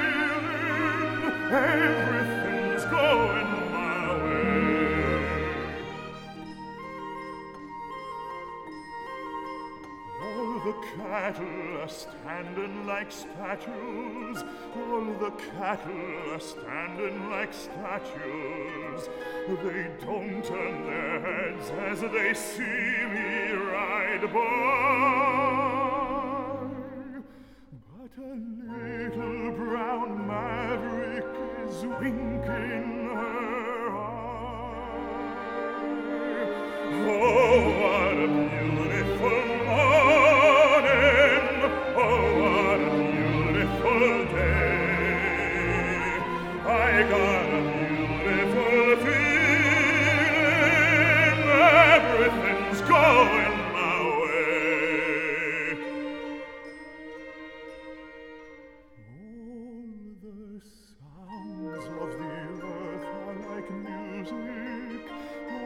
Standing 11.88 12.86
like 12.86 13.12
statues. 13.12 14.44
All 14.76 15.04
the 15.20 15.30
cattle 15.30 16.32
are 16.32 16.40
standing 16.40 17.30
like 17.30 17.52
statues. 17.52 19.08
They 19.48 19.90
don't 20.00 20.42
turn 20.44 20.86
their 20.86 21.20
heads 21.20 21.70
as 21.70 22.00
they 22.00 22.34
see 22.34 22.62
me 22.62 23.52
ride 23.52 24.32
by. 24.32 25.71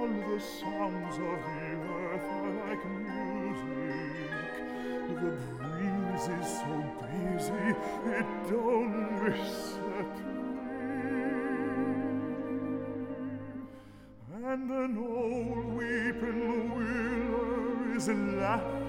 all 0.07 0.13
the 0.31 0.41
songs 0.41 1.15
of 1.15 1.21
the 1.21 1.71
earth 1.95 2.29
are 2.39 2.53
like 2.69 2.85
music. 3.03 4.31
The 5.09 5.33
breeze 5.59 6.27
is 6.29 6.49
so 6.59 6.75
busy, 7.03 7.67
it 8.15 8.53
only 8.53 9.37
settles. 9.49 10.27
And 14.45 14.71
an 14.71 14.95
old 14.99 15.67
weeping 15.75 16.41
willow 16.77 17.97
is 17.97 18.09
laughing. 18.09 18.86